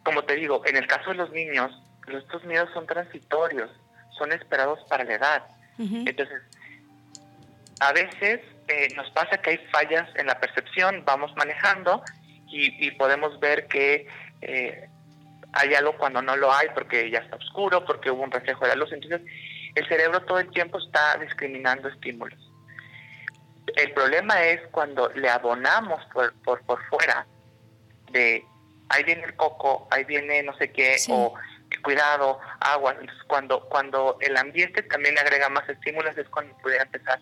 Como 0.04 0.24
te 0.24 0.36
digo, 0.36 0.62
en 0.66 0.76
el 0.76 0.88
caso 0.88 1.12
de 1.12 1.16
los 1.16 1.32
niños, 1.32 1.72
estos 2.08 2.44
miedos 2.44 2.70
son 2.74 2.86
transitorios, 2.86 3.72
son 4.18 4.32
esperados 4.32 4.80
para 4.88 5.04
la 5.04 5.14
edad. 5.16 5.44
Entonces, 5.78 6.42
a 7.80 7.92
veces 7.92 8.40
eh, 8.68 8.88
nos 8.96 9.10
pasa 9.12 9.38
que 9.38 9.52
hay 9.52 9.58
fallas 9.72 10.08
en 10.16 10.28
la 10.28 10.40
percepción, 10.40 11.04
vamos 11.06 11.36
manejando 11.36 12.04
y, 12.48 12.92
podemos 12.92 13.38
ver 13.42 13.68
que 13.68 14.08
eh, 14.42 14.88
hay 15.56 15.74
algo 15.74 15.98
cuando 15.98 16.22
no 16.22 16.36
lo 16.36 16.54
hay 16.54 16.68
porque 16.76 17.10
ya 17.10 17.20
está 17.20 17.38
oscuro, 17.38 17.86
porque 17.86 18.12
hubo 18.12 18.24
un 18.24 18.32
reflejo 18.32 18.66
de 18.66 18.70
la 18.70 18.76
luz. 18.76 18.92
Entonces, 18.92 19.22
el 19.74 19.88
cerebro 19.88 20.22
todo 20.22 20.40
el 20.40 20.50
tiempo 20.52 20.78
está 20.78 21.18
discriminando 21.18 21.88
estímulos. 21.88 22.40
El 23.76 23.92
problema 23.94 24.44
es 24.44 24.62
cuando 24.72 25.10
le 25.10 25.30
abonamos 25.30 26.06
por, 26.14 26.34
por, 26.44 26.62
por 26.66 26.84
fuera 26.88 27.26
de 28.12 28.46
ahí 28.90 29.04
viene 29.04 29.24
el 29.24 29.36
coco, 29.36 29.88
ahí 29.92 30.04
viene 30.04 30.44
no 30.44 30.56
sé 30.58 30.72
qué, 30.72 30.98
o 31.10 31.34
cuidado, 31.84 32.40
agua. 32.60 32.92
Entonces, 32.92 33.24
cuando, 33.28 33.62
cuando 33.70 34.18
el 34.22 34.38
ambiente 34.38 34.82
también 34.84 35.18
agrega 35.20 35.50
más 35.50 35.68
estímulos 35.70 36.18
es 36.18 36.28
cuando 36.30 36.56
puede 36.58 36.82
empezar 36.82 37.20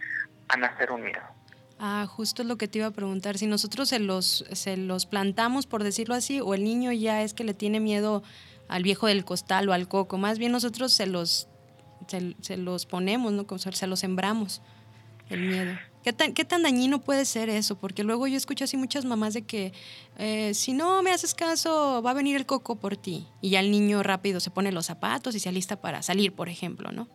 a 0.50 0.58
nacer 0.58 0.92
un 0.92 1.04
miedo. 1.04 1.24
Ah, 1.80 2.06
justo 2.08 2.42
es 2.44 2.48
lo 2.48 2.58
que 2.58 2.68
te 2.68 2.80
iba 2.80 2.88
a 2.88 2.92
preguntar. 2.92 3.38
Si 3.38 3.48
nosotros 3.48 3.90
se 3.90 4.00
los, 4.00 4.46
se 4.52 4.78
los 4.78 5.06
plantamos, 5.06 5.66
por 5.68 5.84
decirlo 5.84 6.16
así, 6.16 6.40
o 6.40 6.54
el 6.54 6.64
niño 6.64 6.92
ya 6.92 7.24
es 7.24 7.34
que 7.34 7.44
le 7.44 7.54
tiene 7.54 7.80
miedo 7.80 8.24
al 8.68 8.84
viejo 8.84 9.08
del 9.08 9.26
costal 9.26 9.68
o 9.70 9.74
al 9.74 9.88
coco, 9.88 10.18
más 10.18 10.40
bien 10.40 10.52
nosotros 10.52 10.94
se 10.94 11.06
los, 11.06 11.48
se, 12.08 12.58
los 12.58 12.86
ponemos, 12.86 13.34
¿no? 13.34 13.46
Se 13.58 13.88
los 13.88 14.00
sembramos, 14.00 14.62
el 15.30 15.42
miedo. 15.42 15.78
¿Qué 16.04 16.12
tan, 16.12 16.34
¿Qué 16.34 16.44
tan 16.44 16.64
dañino 16.64 17.00
puede 17.00 17.24
ser 17.24 17.50
eso? 17.50 17.80
Porque 17.80 18.04
luego 18.04 18.28
yo 18.28 18.36
escucho 18.36 18.66
así 18.66 18.76
muchas 18.76 19.06
mamás 19.06 19.34
de 19.34 19.44
que 19.44 19.72
eh, 20.18 20.54
si 20.54 20.74
no 20.74 21.02
me 21.02 21.12
haces 21.12 21.34
caso, 21.34 22.02
va 22.02 22.12
a 22.12 22.14
venir 22.14 22.36
el 22.36 22.46
coco 22.46 22.76
por 22.78 22.98
ti. 22.98 23.26
Y 23.42 23.52
ya 23.52 23.62
el 23.62 23.72
niño 23.72 24.04
rápido 24.04 24.42
se 24.42 24.52
pone 24.52 24.74
los 24.74 24.86
zapatos 24.86 25.34
y 25.34 25.40
se 25.40 25.48
alista 25.48 25.80
para 25.80 26.02
salir, 26.02 26.34
por 26.34 26.50
ejemplo, 26.50 26.92
¿no? 26.92 27.08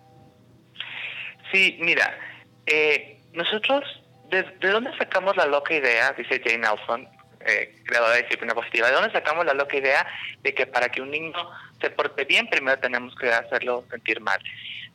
Sí, 1.53 1.77
mira, 1.81 2.19
eh, 2.65 3.21
nosotros 3.35 3.85
¿de, 4.31 4.71
dónde 4.71 4.97
sacamos 4.97 5.37
la 5.37 5.47
loca 5.47 5.75
idea, 5.75 6.13
dice 6.13 6.41
Jane 6.45 6.59
Nelson, 6.59 7.09
eh, 7.41 7.75
creadora 7.85 8.15
de 8.15 8.23
disciplina 8.23 8.55
positiva, 8.55 8.89
de 8.89 8.95
dónde 8.95 9.13
sacamos 9.13 9.47
la 9.47 9.55
loca 9.55 9.77
idea 9.77 10.07
de 10.43 10.55
que 10.55 10.67
para 10.67 10.89
que 10.89 11.01
un 11.01 11.11
niño 11.11 11.33
se 11.81 11.91
porte 11.91 12.25
bien, 12.25 12.49
primero 12.49 12.79
tenemos 12.79 13.15
que 13.17 13.31
hacerlo 13.31 13.85
sentir 13.91 14.21
mal? 14.21 14.41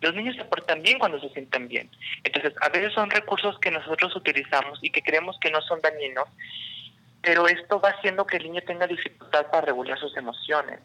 Los 0.01 0.13
niños 0.13 0.35
se 0.35 0.43
portan 0.43 0.81
bien 0.81 0.99
cuando 0.99 1.19
se 1.19 1.29
sienten 1.29 1.69
bien. 1.69 1.89
Entonces, 2.25 2.53
a 2.59 2.67
veces 2.67 2.93
son 2.93 3.09
recursos 3.09 3.57
que 3.59 3.71
nosotros 3.71 4.13
utilizamos 4.15 4.79
y 4.81 4.89
que 4.89 5.01
creemos 5.01 5.37
que 5.39 5.49
no 5.49 5.61
son 5.61 5.79
dañinos, 5.81 6.27
pero 7.21 7.47
esto 7.47 7.79
va 7.79 7.91
haciendo 7.91 8.27
que 8.27 8.35
el 8.35 8.43
niño 8.43 8.61
tenga 8.67 8.85
dificultad 8.85 9.47
para 9.49 9.67
regular 9.67 9.97
sus 9.97 10.15
emociones. 10.17 10.79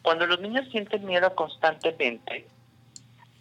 Cuando 0.00 0.26
los 0.26 0.40
niños 0.40 0.66
sienten 0.70 1.04
miedo 1.04 1.34
constantemente, 1.34 2.46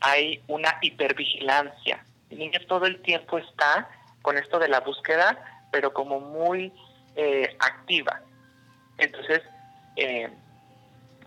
hay 0.02 0.42
una 0.48 0.78
hipervigilancia. 0.82 2.04
El 2.30 2.40
niño 2.40 2.60
todo 2.68 2.86
el 2.86 3.02
tiempo 3.02 3.38
está 3.38 3.88
con 4.22 4.38
esto 4.38 4.60
de 4.60 4.68
la 4.68 4.80
búsqueda, 4.82 5.44
pero 5.72 5.94
como 5.94 6.20
muy 6.20 6.74
eh, 7.16 7.56
activa. 7.60 8.22
Entonces, 8.98 9.42
eh, 9.96 10.30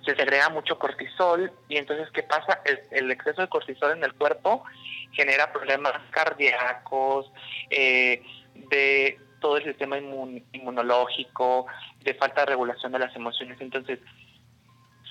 se 0.05 0.15
segrega 0.15 0.49
mucho 0.51 0.79
cortisol 0.79 1.51
y 1.69 1.77
entonces, 1.77 2.11
¿qué 2.11 2.23
pasa? 2.23 2.61
El, 2.91 3.11
exceso 3.11 3.43
de 3.43 3.49
cortisol 3.49 3.93
en 3.93 4.05
el 4.05 4.15
cuerpo 4.15 4.65
genera 5.13 5.53
problemas 5.53 5.95
cardíacos, 6.11 7.31
eh, 7.71 8.23
de 8.55 9.19
todo 9.41 9.57
el 9.57 9.65
sistema 9.65 9.99
inmunológico, 9.99 11.67
de 12.01 12.15
falta 12.15 12.43
de 12.43 12.47
regulación 12.47 12.93
de 12.93 12.99
las 12.99 13.15
emociones. 13.17 13.61
Entonces, 13.61 13.99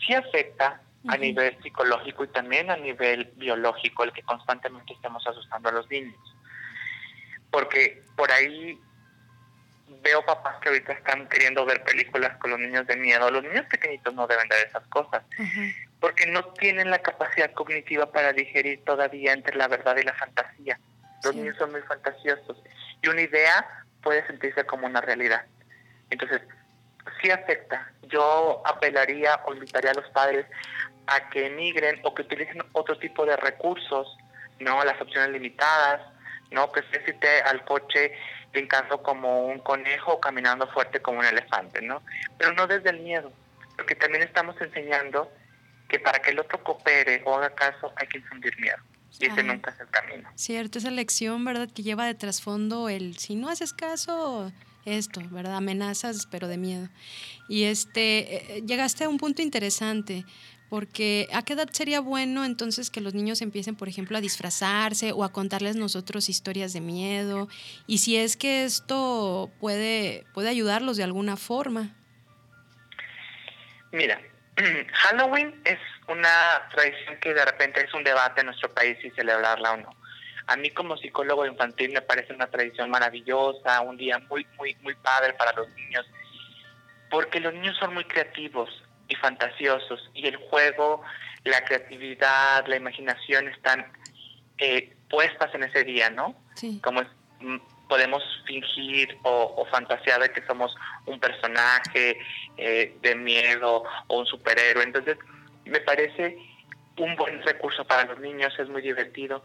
sí 0.05 0.13
afecta 0.13 0.81
a 1.07 1.17
nivel 1.17 1.61
psicológico 1.61 2.23
y 2.23 2.27
también 2.29 2.71
a 2.71 2.77
nivel 2.77 3.31
biológico 3.35 4.03
el 4.03 4.13
que 4.13 4.21
constantemente 4.23 4.93
estemos 4.93 5.25
asustando 5.27 5.69
a 5.69 5.73
los 5.73 5.89
niños. 5.89 6.17
Porque 7.53 8.01
por 8.15 8.31
ahí 8.31 8.79
veo 10.01 10.25
papás 10.25 10.57
que 10.59 10.69
ahorita 10.69 10.93
están 10.93 11.29
queriendo 11.29 11.63
ver 11.65 11.83
películas 11.83 12.35
con 12.37 12.49
los 12.49 12.59
niños 12.59 12.87
de 12.87 12.95
miedo. 12.97 13.29
Los 13.29 13.43
niños 13.43 13.67
pequeñitos 13.67 14.11
no 14.15 14.25
deben 14.25 14.49
de 14.49 14.55
ver 14.55 14.67
esas 14.67 14.85
cosas, 14.87 15.23
porque 15.99 16.25
no 16.25 16.43
tienen 16.53 16.89
la 16.89 16.97
capacidad 16.97 17.53
cognitiva 17.53 18.11
para 18.11 18.33
digerir 18.33 18.83
todavía 18.83 19.33
entre 19.33 19.55
la 19.55 19.67
verdad 19.67 19.95
y 19.97 20.03
la 20.03 20.15
fantasía. 20.15 20.79
Los 21.23 21.35
niños 21.35 21.55
son 21.57 21.71
muy 21.71 21.81
fantasiosos 21.83 22.57
y 23.03 23.07
una 23.07 23.21
idea 23.21 23.85
puede 24.01 24.25
sentirse 24.25 24.65
como 24.65 24.87
una 24.87 24.99
realidad. 24.99 25.45
Entonces, 26.09 26.41
sí 27.21 27.29
afecta. 27.29 27.91
Yo 28.01 28.63
apelaría 28.65 29.39
o 29.45 29.53
invitaría 29.53 29.91
a 29.91 29.93
los 29.93 30.09
padres 30.09 30.47
a 31.05 31.29
que 31.29 31.45
emigren 31.45 31.99
o 32.01 32.15
que 32.15 32.23
utilicen 32.23 32.63
otro 32.71 32.97
tipo 32.97 33.27
de 33.27 33.37
recursos, 33.37 34.17
¿no? 34.59 34.83
Las 34.83 34.99
opciones 34.99 35.29
limitadas, 35.29 36.01
¿no? 36.53 36.71
Que 36.71 36.81
se 36.91 37.03
cite 37.05 37.41
al 37.41 37.65
coche 37.65 38.13
brincando 38.51 39.01
como 39.01 39.47
un 39.47 39.59
conejo 39.59 40.13
o 40.13 40.19
caminando 40.19 40.67
fuerte 40.67 41.01
como 41.01 41.19
un 41.19 41.25
elefante, 41.25 41.81
¿no? 41.81 42.01
Pero 42.37 42.53
no 42.53 42.67
desde 42.67 42.91
el 42.91 42.99
miedo, 43.01 43.33
porque 43.75 43.95
también 43.95 44.23
estamos 44.23 44.55
enseñando 44.61 45.29
que 45.89 45.99
para 45.99 46.19
que 46.19 46.31
el 46.31 46.39
otro 46.39 46.63
coopere 46.63 47.21
o 47.25 47.35
haga 47.35 47.49
caso 47.53 47.91
hay 47.97 48.07
que 48.07 48.19
infundir 48.19 48.57
miedo. 48.59 48.77
Y 49.19 49.27
ese 49.27 49.43
nunca 49.43 49.71
es 49.71 49.79
el 49.79 49.89
camino. 49.89 50.29
Cierto, 50.35 50.79
esa 50.79 50.89
lección, 50.89 51.45
¿verdad? 51.45 51.69
Que 51.71 51.83
lleva 51.83 52.05
de 52.05 52.15
trasfondo 52.15 52.89
el 52.89 53.17
si 53.17 53.35
no 53.35 53.47
haces 53.47 53.71
caso, 53.71 54.51
esto, 54.85 55.21
¿verdad? 55.29 55.55
Amenazas, 55.55 56.27
pero 56.29 56.47
de 56.47 56.57
miedo. 56.57 56.89
Y 57.47 57.65
este, 57.65 58.57
eh, 58.57 58.63
llegaste 58.65 59.03
a 59.03 59.09
un 59.09 59.17
punto 59.17 59.41
interesante 59.41 60.25
porque 60.73 61.27
¿a 61.31 61.43
qué 61.43 61.53
edad 61.53 61.69
sería 61.71 61.99
bueno 61.99 62.43
entonces 62.43 62.89
que 62.89 62.99
los 62.99 63.13
niños 63.13 63.43
empiecen, 63.43 63.75
por 63.75 63.87
ejemplo, 63.89 64.17
a 64.17 64.21
disfrazarse 64.21 65.11
o 65.11 65.23
a 65.23 65.31
contarles 65.31 65.75
nosotros 65.75 66.29
historias 66.29 66.73
de 66.73 66.81
miedo? 66.81 67.47
Y 67.85 67.99
si 67.99 68.17
es 68.17 68.35
que 68.35 68.63
esto 68.63 69.51
puede, 69.59 70.25
puede 70.33 70.49
ayudarlos 70.49 70.97
de 70.97 71.03
alguna 71.03 71.37
forma. 71.37 71.91
Mira, 73.91 74.19
Halloween 74.93 75.61
es 75.63 75.77
una 76.07 76.67
tradición 76.73 77.19
que 77.21 77.35
de 77.35 77.45
repente 77.45 77.85
es 77.85 77.93
un 77.93 78.03
debate 78.03 78.41
en 78.41 78.47
nuestro 78.47 78.73
país 78.73 78.97
si 78.99 79.11
celebrarla 79.11 79.73
o 79.73 79.77
no. 79.77 79.95
A 80.47 80.55
mí 80.55 80.71
como 80.71 80.97
psicólogo 80.97 81.45
infantil 81.45 81.91
me 81.93 82.01
parece 82.01 82.33
una 82.33 82.47
tradición 82.47 82.89
maravillosa, 82.89 83.79
un 83.81 83.95
día 83.95 84.17
muy, 84.27 84.47
muy, 84.57 84.75
muy 84.81 84.95
padre 84.95 85.33
para 85.33 85.53
los 85.53 85.69
niños, 85.75 86.03
porque 87.11 87.39
los 87.39 87.53
niños 87.53 87.77
son 87.77 87.93
muy 87.93 88.05
creativos 88.05 88.71
y 89.07 89.15
fantasiosos 89.15 90.09
y 90.13 90.27
el 90.27 90.37
juego, 90.37 91.03
la 91.43 91.63
creatividad, 91.65 92.65
la 92.67 92.77
imaginación 92.77 93.47
están 93.49 93.85
eh, 94.57 94.93
puestas 95.09 95.53
en 95.53 95.63
ese 95.63 95.83
día, 95.83 96.09
¿no? 96.09 96.35
Sí. 96.55 96.79
Como 96.83 97.01
mm, 97.39 97.57
podemos 97.87 98.23
fingir 98.45 99.17
o, 99.23 99.65
fantasear 99.71 100.21
de 100.21 100.31
que 100.31 100.45
somos 100.45 100.75
un 101.05 101.19
personaje 101.19 102.17
eh, 102.57 102.97
de 103.01 103.15
miedo 103.15 103.83
o 104.07 104.19
un 104.19 104.25
superhéroe. 104.25 104.83
Entonces, 104.83 105.17
me 105.65 105.79
parece 105.81 106.37
un 106.97 107.15
buen 107.15 107.41
recurso 107.43 107.85
para 107.85 108.05
los 108.05 108.19
niños, 108.19 108.53
es 108.57 108.69
muy 108.69 108.81
divertido, 108.81 109.43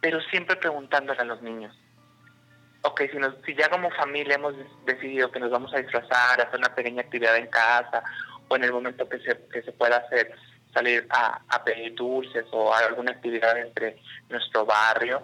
pero 0.00 0.20
siempre 0.30 0.56
preguntándole 0.56 1.20
a 1.20 1.24
los 1.24 1.42
niños. 1.42 1.76
Ok, 2.82 3.02
si, 3.10 3.18
nos, 3.18 3.34
si 3.44 3.54
ya 3.54 3.68
como 3.68 3.90
familia 3.90 4.36
hemos 4.36 4.54
decidido 4.86 5.30
que 5.32 5.40
nos 5.40 5.50
vamos 5.50 5.74
a 5.74 5.78
disfrazar, 5.78 6.40
hacer 6.40 6.58
una 6.58 6.74
pequeña 6.74 7.02
actividad 7.02 7.36
en 7.36 7.48
casa 7.48 8.02
o 8.48 8.56
en 8.56 8.64
el 8.64 8.72
momento 8.72 9.08
que 9.08 9.18
se, 9.20 9.38
que 9.52 9.62
se 9.62 9.72
pueda 9.72 9.98
hacer, 9.98 10.34
salir 10.72 11.06
a, 11.10 11.40
a 11.48 11.64
pedir 11.64 11.94
dulces 11.94 12.44
o 12.50 12.72
a 12.72 12.78
alguna 12.78 13.12
actividad 13.12 13.58
entre 13.58 13.98
nuestro 14.28 14.66
barrio, 14.66 15.22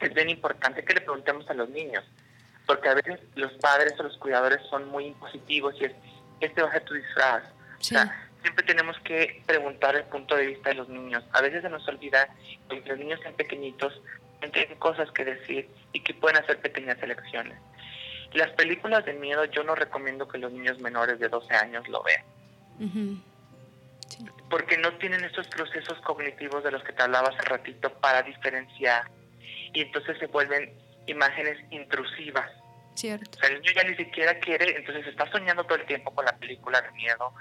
es 0.00 0.14
bien 0.14 0.30
importante 0.30 0.84
que 0.84 0.94
le 0.94 1.00
preguntemos 1.00 1.48
a 1.50 1.54
los 1.54 1.68
niños, 1.70 2.04
porque 2.66 2.88
a 2.88 2.94
veces 2.94 3.18
los 3.34 3.52
padres 3.54 3.94
o 3.98 4.04
los 4.04 4.16
cuidadores 4.18 4.60
son 4.68 4.88
muy 4.88 5.06
impositivos 5.06 5.74
y 5.80 5.86
es, 5.86 5.92
este 6.40 6.62
va 6.62 6.68
a 6.68 6.72
ser 6.72 6.84
tu 6.84 6.94
disfraz. 6.94 7.42
O 7.80 7.82
sea, 7.82 8.28
siempre 8.42 8.64
tenemos 8.64 8.98
que 9.00 9.42
preguntar 9.46 9.96
el 9.96 10.04
punto 10.04 10.36
de 10.36 10.46
vista 10.46 10.70
de 10.70 10.76
los 10.76 10.88
niños. 10.88 11.24
A 11.32 11.40
veces 11.40 11.62
se 11.62 11.68
nos 11.68 11.86
olvida 11.88 12.28
que 12.68 12.82
los 12.86 12.98
niños 12.98 13.20
son 13.22 13.34
pequeñitos, 13.34 14.00
tienen 14.52 14.78
cosas 14.78 15.10
que 15.12 15.24
decir 15.24 15.68
y 15.92 16.00
que 16.00 16.14
pueden 16.14 16.42
hacer 16.42 16.60
pequeñas 16.60 17.02
elecciones. 17.02 17.58
Las 18.32 18.50
películas 18.50 19.04
de 19.04 19.14
miedo 19.14 19.44
yo 19.46 19.64
no 19.64 19.74
recomiendo 19.74 20.28
que 20.28 20.38
los 20.38 20.52
niños 20.52 20.78
menores 20.80 21.18
de 21.18 21.28
12 21.28 21.54
años 21.54 21.88
lo 21.88 22.02
vean. 22.02 23.22
Porque 24.50 24.76
no 24.78 24.92
tienen 24.94 25.24
esos 25.24 25.46
procesos 25.48 25.98
cognitivos 26.02 26.62
de 26.62 26.70
los 26.70 26.82
que 26.82 26.92
te 26.92 27.02
hablaba 27.02 27.28
hace 27.28 27.42
ratito 27.42 27.92
para 28.00 28.22
diferenciar. 28.22 29.10
Y 29.72 29.82
entonces 29.82 30.18
se 30.18 30.26
vuelven 30.26 30.72
imágenes 31.06 31.58
intrusivas. 31.70 32.50
Cierto. 32.94 33.30
O 33.36 33.40
sea, 33.40 33.48
el 33.48 33.60
niño 33.60 33.72
ya 33.74 33.84
ni 33.84 33.96
siquiera 33.96 34.38
quiere, 34.40 34.76
entonces 34.76 35.06
está 35.06 35.30
soñando 35.30 35.64
todo 35.64 35.78
el 35.78 35.86
tiempo 35.86 36.14
con 36.14 36.24
la 36.24 36.36
película 36.36 36.80
de 36.80 36.90
miedo, 36.92 37.32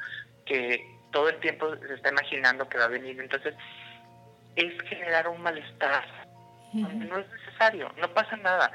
que 0.45 0.86
todo 1.12 1.30
el 1.30 1.39
tiempo 1.39 1.76
se 1.76 1.95
está 1.95 2.10
imaginando 2.10 2.69
que 2.69 2.78
va 2.78 2.86
a 2.86 2.89
venir. 2.89 3.19
Entonces, 3.19 3.56
es 4.56 4.82
generar 4.84 5.28
un 5.28 5.41
malestar. 5.41 6.06
No 6.73 7.17
es 7.17 7.28
necesario, 7.30 7.91
no 7.97 8.13
pasa 8.13 8.36
nada 8.38 8.71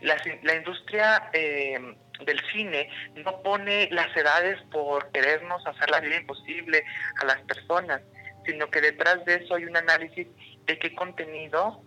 la, 0.00 0.54
industria 0.54 1.30
eh, 1.32 1.78
del 2.24 2.40
cine 2.52 2.88
no 3.16 3.42
pone 3.42 3.88
las 3.90 4.14
edades 4.16 4.60
por 4.70 5.10
querernos 5.12 5.66
hacer 5.66 5.90
la 5.90 6.00
vida 6.00 6.16
imposible 6.16 6.84
a 7.20 7.24
las 7.26 7.40
personas, 7.42 8.00
sino 8.44 8.70
que 8.70 8.80
detrás 8.80 9.24
de 9.24 9.36
eso 9.36 9.54
hay 9.54 9.64
un 9.64 9.76
análisis 9.76 10.26
de 10.66 10.78
qué 10.78 10.94
contenido 10.94 11.82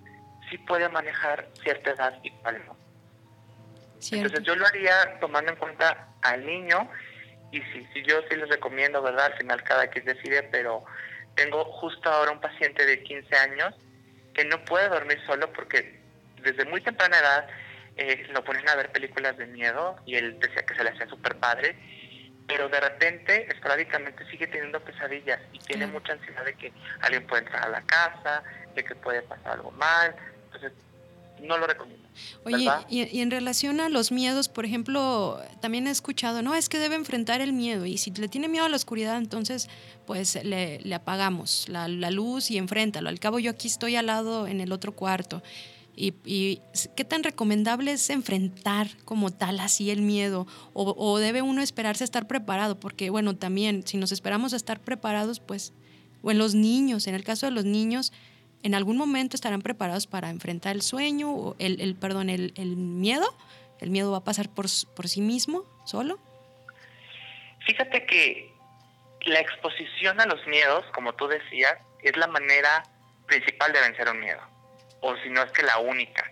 sí 0.50 0.58
puede 0.60 0.90
manejar 0.90 1.48
cierta 1.64 1.92
edad 1.92 2.20
y 2.24 2.32
cuál 2.32 2.64
no. 2.66 2.78
Entonces 4.12 4.44
yo 4.44 4.56
lo 4.56 4.66
haría 4.66 5.20
tomando 5.20 5.52
en 5.52 5.58
cuenta 5.58 6.10
al 6.22 6.46
niño 6.46 6.90
y 7.52 7.62
si, 7.62 7.86
si 7.94 8.04
yo 8.04 8.22
sí 8.30 8.36
les 8.36 8.50
recomiendo, 8.50 9.02
¿verdad? 9.02 9.28
Al 9.28 9.38
final 9.38 9.64
cada 9.64 9.88
quien 9.88 10.06
decide, 10.06 10.44
pero 10.44 10.84
tengo 11.36 11.64
justo 11.66 12.10
ahora 12.10 12.32
un 12.32 12.42
paciente 12.42 12.86
de 12.86 13.02
15 13.02 13.36
años 13.38 13.74
que 14.34 14.46
no 14.46 14.64
puede 14.66 14.90
dormir 14.90 15.20
solo 15.26 15.52
porque 15.54 16.00
desde 16.42 16.66
muy 16.66 16.82
temprana 16.82 17.18
edad 17.18 17.48
eh, 17.98 18.28
lo 18.34 18.44
ponen 18.44 18.68
a 18.68 18.76
ver 18.76 18.92
películas 18.92 19.38
de 19.38 19.46
miedo 19.48 19.96
y 20.06 20.16
él 20.16 20.40
decía 20.40 20.66
que 20.66 20.76
se 20.76 20.84
le 20.84 20.90
hacía 20.90 21.08
súper 21.08 21.36
padre, 21.38 21.76
pero 22.48 22.68
de 22.68 22.80
repente, 22.80 23.48
esporádicamente, 23.52 24.30
sigue 24.30 24.48
teniendo 24.48 24.80
pesadillas 24.82 25.40
y 25.54 25.60
tiene 25.60 25.88
mucha 25.88 26.14
ansiedad 26.14 26.44
de 26.44 26.54
que 26.56 26.74
alguien 27.02 27.26
puede 27.28 27.44
entrar 27.44 27.64
a 27.64 27.70
la 27.70 27.82
casa, 27.84 28.44
de 28.76 28.84
que 28.84 28.96
puede 28.96 29.22
pasar 29.22 29.54
algo 29.54 29.72
mal. 29.72 30.16
Entonces, 30.46 30.74
no 31.42 31.58
lo 31.58 31.68
recomiendo. 31.68 32.08
Oye, 32.46 32.70
y, 32.90 33.22
en 33.22 33.32
relación 33.32 33.80
a 33.80 33.90
los 33.90 34.12
miedos, 34.12 34.50
por 34.50 34.66
ejemplo, 34.66 35.42
también 35.62 35.88
he 35.88 35.90
escuchado, 35.92 36.42
no, 36.42 36.56
es 36.56 36.70
que 36.70 36.80
debe 36.80 36.96
enfrentar 36.96 37.42
el 37.42 37.54
miedo 37.54 37.86
y 37.86 37.98
si 37.98 38.12
le 38.12 38.28
tiene 38.28 38.48
miedo 38.48 38.66
a 38.66 38.70
la 38.70 38.76
oscuridad, 38.76 39.18
entonces 39.18 39.70
pues 40.06 40.38
le, 40.44 40.80
apagamos 40.94 41.68
la, 41.70 41.88
la, 41.88 42.12
luz 42.12 42.52
y 42.52 42.58
enfréntalo. 42.58 43.10
Al 43.10 43.20
cabo 43.20 43.40
yo 43.40 43.52
aquí 43.52 43.68
estoy 43.68 43.96
al 43.96 44.08
lado 44.08 44.48
en 44.48 44.62
el 44.62 44.72
otro 44.72 44.92
cuarto. 44.94 45.42
Y, 45.96 46.60
qué 46.96 47.06
tan 47.06 47.24
recomendable 47.24 47.92
es 47.92 48.10
enfrentar 48.10 48.88
como 49.06 49.30
tal 49.30 49.60
así 49.60 49.92
el 49.92 50.02
miedo 50.02 50.48
o, 50.74 51.20
debe 51.20 51.44
uno 51.44 51.62
esperarse 51.62 52.04
estar 52.04 52.26
preparado 52.26 52.80
porque 52.80 53.12
bueno 53.12 53.36
también 53.36 53.86
si 53.86 53.98
nos 53.98 54.12
esperamos 54.12 54.54
a 54.54 54.56
estar 54.56 54.80
preparados 54.80 55.40
pues 55.40 55.72
o 56.24 56.32
en 56.32 56.40
los 56.40 56.56
niños 56.56 57.06
en 57.06 57.14
el 57.14 57.24
caso 57.24 57.46
de 57.46 57.52
los 57.52 57.66
niños 57.66 58.12
en 58.64 58.74
algún 58.74 58.98
momento 58.98 59.36
estarán 59.36 59.62
preparados 59.62 60.08
para 60.08 60.30
enfrentar 60.30 60.76
el 60.76 60.82
sueño 60.82 61.32
o 61.32 61.56
el, 61.60 61.80
el 61.82 61.96
perdón 61.96 62.30
el, 62.30 62.54
el, 62.56 62.78
miedo. 62.78 63.28
El 63.80 63.90
miedo 63.90 64.12
va 64.12 64.20
a 64.20 64.24
pasar 64.24 64.50
por, 64.50 64.66
por 64.96 65.10
sí 65.10 65.20
mismo 65.20 65.66
solo. 65.86 66.18
Fíjate 67.68 68.06
que 68.06 68.50
la 69.26 69.42
exposición 69.42 70.20
a 70.22 70.26
los 70.26 70.46
miedos 70.48 70.86
como 70.94 71.14
tú 71.14 71.28
decías 71.28 71.76
es 72.02 72.16
la 72.16 72.28
manera 72.28 72.84
principal 73.28 73.74
de 73.74 73.82
vencer 73.82 74.10
un 74.10 74.20
miedo 74.22 74.53
o 75.04 75.18
si 75.18 75.30
no 75.30 75.44
es 75.44 75.52
que 75.52 75.64
la 75.64 75.78
única, 75.80 76.24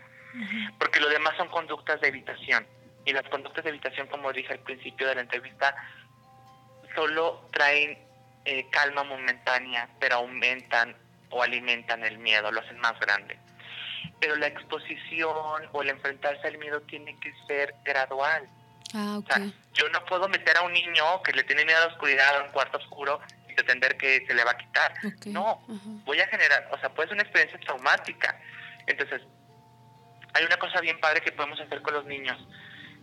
porque 0.80 1.02
lo 1.02 1.10
demás 1.10 1.36
son 1.36 1.50
conductas 1.50 2.00
de 2.00 2.08
evitación. 2.08 2.66
Y 3.04 3.12
las 3.12 3.28
conductas 3.30 3.64
de 3.64 3.72
evitación, 3.72 4.08
como 4.08 4.32
dije 4.32 4.54
al 4.54 4.60
principio 4.60 5.08
de 5.08 5.16
la 5.16 5.22
entrevista, 5.22 5.76
solo 6.96 7.46
traen 7.52 8.00
eh, 8.46 8.66
calma 8.72 9.04
momentánea, 9.04 9.90
pero 10.00 10.18
aumentan 10.18 10.96
o 11.32 11.44
alimentan 11.44 12.04
el 12.06 12.18
miedo, 12.18 12.50
lo 12.52 12.62
hacen 12.62 12.80
más 12.80 12.98
grande. 13.00 13.38
Pero 14.22 14.36
la 14.38 14.48
exposición 14.48 15.68
o 15.72 15.82
el 15.82 15.90
enfrentarse 15.90 16.48
al 16.48 16.58
miedo 16.58 16.80
tiene 16.82 17.20
que 17.20 17.34
ser 17.48 17.76
gradual. 17.84 18.48
Ah, 18.94 19.20
yo 19.74 19.90
no 19.90 20.06
puedo 20.06 20.30
meter 20.30 20.56
a 20.58 20.62
un 20.62 20.72
niño 20.72 21.22
que 21.24 21.34
le 21.34 21.44
tiene 21.44 21.66
miedo 21.66 21.78
a 21.78 21.88
la 21.88 21.94
oscuridad 21.94 22.38
a 22.38 22.44
un 22.44 22.52
cuarto 22.52 22.78
oscuro 22.78 23.20
y 23.50 23.54
pretender 23.54 23.98
que 23.98 24.26
se 24.26 24.34
le 24.34 24.46
va 24.46 24.52
a 24.52 24.58
quitar. 24.58 24.94
No, 25.26 25.62
voy 26.06 26.22
a 26.22 26.28
generar, 26.28 26.70
o 26.72 26.78
sea, 26.78 26.90
puede 26.90 27.10
ser 27.10 27.16
una 27.16 27.24
experiencia 27.24 27.60
traumática 27.60 28.40
entonces, 28.88 29.22
hay 30.34 30.46
una 30.46 30.58
cosa 30.58 30.80
bien 30.82 31.00
padre 31.00 31.22
que 31.22 31.32
podemos 31.32 31.60
hacer 31.60 31.82
con 31.82 31.94
los 31.94 32.06
niños, 32.06 32.38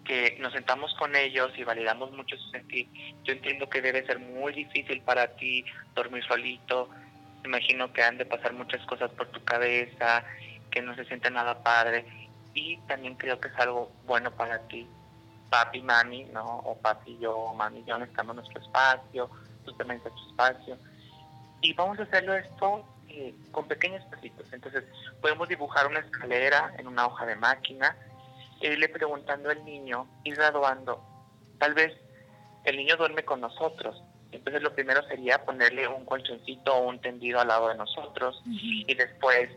que 0.05 0.37
nos 0.41 0.53
sentamos 0.53 0.95
con 0.95 1.15
ellos 1.15 1.53
y 1.57 1.65
validamos 1.65 2.13
mucho 2.13 2.37
su 2.37 2.51
sentir. 2.51 2.89
Yo 3.25 3.35
entiendo 3.35 3.69
que 3.69 3.83
debe 3.83 4.07
ser 4.07 4.19
muy 4.19 4.53
difícil 4.53 5.03
para 5.03 5.37
ti 5.37 5.65
dormir 5.95 6.25
solito. 6.25 6.89
Imagino 7.45 7.93
que 7.93 8.03
han 8.03 8.17
de 8.17 8.25
pasar 8.25 8.55
muchas 8.55 8.85
cosas 8.87 9.11
por 9.13 9.29
tu 9.29 9.45
cabeza, 9.45 10.25
que 10.71 10.81
no 10.81 10.95
se 10.95 11.05
siente 11.05 11.31
nada 11.31 11.63
padre. 11.63 12.07
Y 12.55 12.79
también 12.89 13.17
creo 13.17 13.39
que 13.39 13.49
es 13.49 13.59
algo 13.59 13.93
bueno 14.07 14.31
para 14.31 14.67
ti. 14.69 14.89
Papi, 15.51 15.83
mami, 15.83 16.25
¿no? 16.25 16.45
O 16.61 16.79
papi, 16.79 17.19
yo, 17.19 17.37
o 17.37 17.55
mami, 17.55 17.85
yo 17.87 17.99
necesitamos 17.99 18.37
nuestro 18.37 18.61
espacio, 18.61 19.31
tú 19.65 19.73
también 19.77 19.99
necesitas 19.99 20.23
tu 20.25 20.31
espacio. 20.31 20.79
Y 21.61 21.73
vamos 21.75 21.99
a 21.99 22.03
hacerlo 22.03 22.35
esto 22.35 22.85
con 23.51 23.67
pequeños 23.67 24.05
pasitos. 24.07 24.53
Entonces, 24.53 24.85
podemos 25.21 25.49
dibujar 25.49 25.87
una 25.87 26.01
escalera 26.01 26.75
en 26.79 26.87
una 26.87 27.07
hoja 27.07 27.27
de 27.27 27.37
máquina, 27.37 27.97
irle 28.61 28.89
preguntando 28.89 29.51
al 29.51 29.65
niño, 29.65 30.07
ir 30.25 30.37
graduando. 30.37 31.03
Tal 31.59 31.75
vez 31.75 31.93
el 32.65 32.77
niño 32.77 32.97
duerme 32.97 33.25
con 33.25 33.41
nosotros. 33.41 34.03
Entonces 34.31 34.63
lo 34.63 34.75
primero 34.75 35.03
sería 35.05 35.43
ponerle 35.45 35.89
un 35.89 36.05
colchoncito 36.05 36.75
o 36.75 36.89
un 36.89 37.01
tendido 37.01 37.41
al 37.41 37.49
lado 37.49 37.69
de 37.69 37.77
nosotros 37.77 38.43
y 38.45 38.95
después 38.95 39.49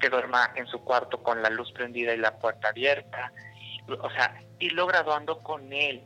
que 0.00 0.08
duerma 0.08 0.50
en 0.54 0.66
su 0.66 0.80
cuarto 0.82 1.22
con 1.22 1.42
la 1.42 1.50
luz 1.50 1.70
prendida 1.72 2.14
y 2.14 2.18
la 2.18 2.38
puerta 2.38 2.68
abierta. 2.68 3.32
O 3.88 4.10
sea, 4.10 4.40
irlo 4.58 4.86
graduando 4.86 5.42
con 5.42 5.72
él. 5.72 6.02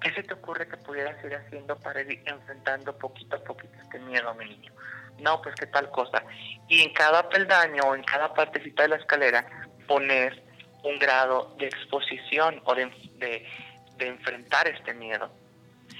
¿Qué 0.00 0.12
se 0.12 0.22
te 0.22 0.34
ocurre 0.34 0.68
que 0.68 0.76
pudieras 0.76 1.22
ir 1.24 1.34
haciendo 1.34 1.76
para 1.76 2.02
ir 2.02 2.22
enfrentando 2.26 2.96
poquito 2.98 3.36
a 3.36 3.40
poquito 3.40 3.74
este 3.82 3.98
miedo, 4.00 4.34
mi 4.34 4.44
niño? 4.46 4.72
No, 5.18 5.40
pues 5.42 5.54
qué 5.54 5.66
tal 5.66 5.90
cosa. 5.90 6.22
Y 6.68 6.82
en 6.82 6.92
cada 6.92 7.28
peldaño 7.28 7.82
o 7.84 7.94
en 7.94 8.02
cada 8.02 8.34
partecita 8.34 8.82
de 8.82 8.88
la 8.88 8.96
escalera 8.96 9.46
poner 9.86 10.42
un 10.82 10.98
grado 10.98 11.54
de 11.58 11.66
exposición 11.66 12.60
o 12.64 12.74
de, 12.74 12.86
de, 13.16 14.06
enfrentar 14.06 14.68
este 14.68 14.92
miedo. 14.92 15.30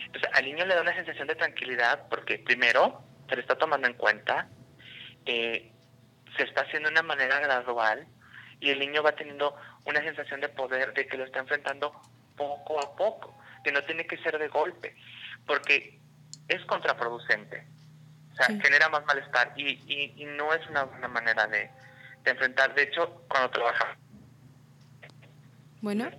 Entonces, 0.07 0.31
al 0.35 0.45
niño 0.45 0.67
le 0.67 0.75
da 0.75 0.83
una 0.83 0.95
sensación 0.95 1.27
de 1.27 1.35
tranquilidad 1.35 2.07
porque 2.09 2.39
primero 2.39 3.03
se 3.29 3.37
le 3.37 3.41
está 3.43 3.57
tomando 3.57 3.89
en 3.89 3.95
cuenta, 3.95 4.49
eh, 5.25 5.73
se 6.37 6.43
está 6.43 6.63
haciendo 6.63 6.89
de 6.89 6.95
una 6.95 7.03
manera 7.03 7.41
gradual 7.41 8.07
y 8.61 8.71
el 8.71 8.79
niño 8.79 9.03
va 9.03 9.13
teniendo 9.13 9.57
una 9.87 10.01
sensación 10.01 10.41
de 10.41 10.49
poder, 10.49 10.93
de 10.93 11.07
que 11.07 11.17
lo 11.17 11.25
está 11.25 11.39
enfrentando 11.39 11.93
poco 12.37 12.79
a 12.79 12.97
poco, 12.97 13.37
que 13.63 13.73
no 13.73 13.83
tiene 13.85 14.07
que 14.07 14.19
ser 14.19 14.39
de 14.39 14.49
golpe, 14.49 14.95
porque 15.47 15.99
es 16.49 16.65
contraproducente. 16.67 17.67
O 18.35 18.37
sea, 18.37 18.47
genera 18.47 18.89
más 18.89 19.05
malestar 19.07 19.53
y, 19.57 19.81
y, 19.87 20.25
no 20.25 20.53
es 20.53 20.69
una 20.69 20.83
buena 20.85 21.07
manera 21.07 21.47
de, 21.47 21.71
de 22.25 22.31
enfrentar. 22.31 22.75
De 22.75 22.83
hecho, 22.83 23.23
cuando 23.29 23.49
trabajamos 23.51 23.97
bueno. 25.85 26.11